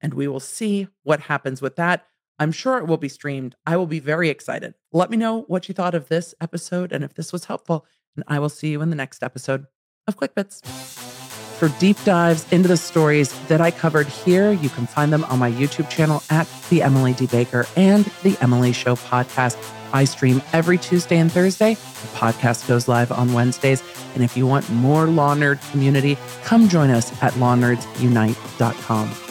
And 0.00 0.12
we 0.12 0.28
will 0.28 0.40
see 0.40 0.88
what 1.02 1.20
happens 1.20 1.62
with 1.62 1.76
that. 1.76 2.06
I'm 2.38 2.52
sure 2.52 2.76
it 2.78 2.86
will 2.86 2.98
be 2.98 3.08
streamed. 3.08 3.56
I 3.64 3.76
will 3.76 3.86
be 3.86 4.00
very 4.00 4.28
excited. 4.28 4.74
Let 4.92 5.10
me 5.10 5.16
know 5.16 5.42
what 5.42 5.68
you 5.68 5.74
thought 5.74 5.94
of 5.94 6.08
this 6.08 6.34
episode 6.40 6.92
and 6.92 7.02
if 7.02 7.14
this 7.14 7.32
was 7.32 7.46
helpful. 7.46 7.86
And 8.14 8.24
I 8.28 8.38
will 8.38 8.50
see 8.50 8.68
you 8.68 8.82
in 8.82 8.90
the 8.90 8.96
next 8.96 9.22
episode 9.22 9.66
of 10.06 10.16
Quick 10.16 10.34
Bits. 10.34 11.05
For 11.58 11.68
deep 11.80 11.96
dives 12.04 12.50
into 12.52 12.68
the 12.68 12.76
stories 12.76 13.32
that 13.48 13.62
I 13.62 13.70
covered 13.70 14.06
here, 14.06 14.52
you 14.52 14.68
can 14.68 14.86
find 14.86 15.10
them 15.10 15.24
on 15.24 15.38
my 15.38 15.50
YouTube 15.50 15.88
channel 15.88 16.22
at 16.28 16.46
The 16.68 16.82
Emily 16.82 17.14
D. 17.14 17.26
Baker 17.26 17.66
and 17.76 18.04
The 18.22 18.36
Emily 18.42 18.72
Show 18.72 18.94
podcast. 18.94 19.56
I 19.92 20.04
stream 20.04 20.42
every 20.52 20.76
Tuesday 20.76 21.16
and 21.16 21.32
Thursday. 21.32 21.74
The 21.74 22.08
podcast 22.08 22.68
goes 22.68 22.88
live 22.88 23.10
on 23.10 23.32
Wednesdays. 23.32 23.82
And 24.14 24.22
if 24.22 24.36
you 24.36 24.46
want 24.46 24.68
more 24.70 25.06
Law 25.06 25.34
Nerd 25.34 25.70
community, 25.70 26.18
come 26.44 26.68
join 26.68 26.90
us 26.90 27.10
at 27.22 27.32
lawnerdsunite.com. 27.34 29.25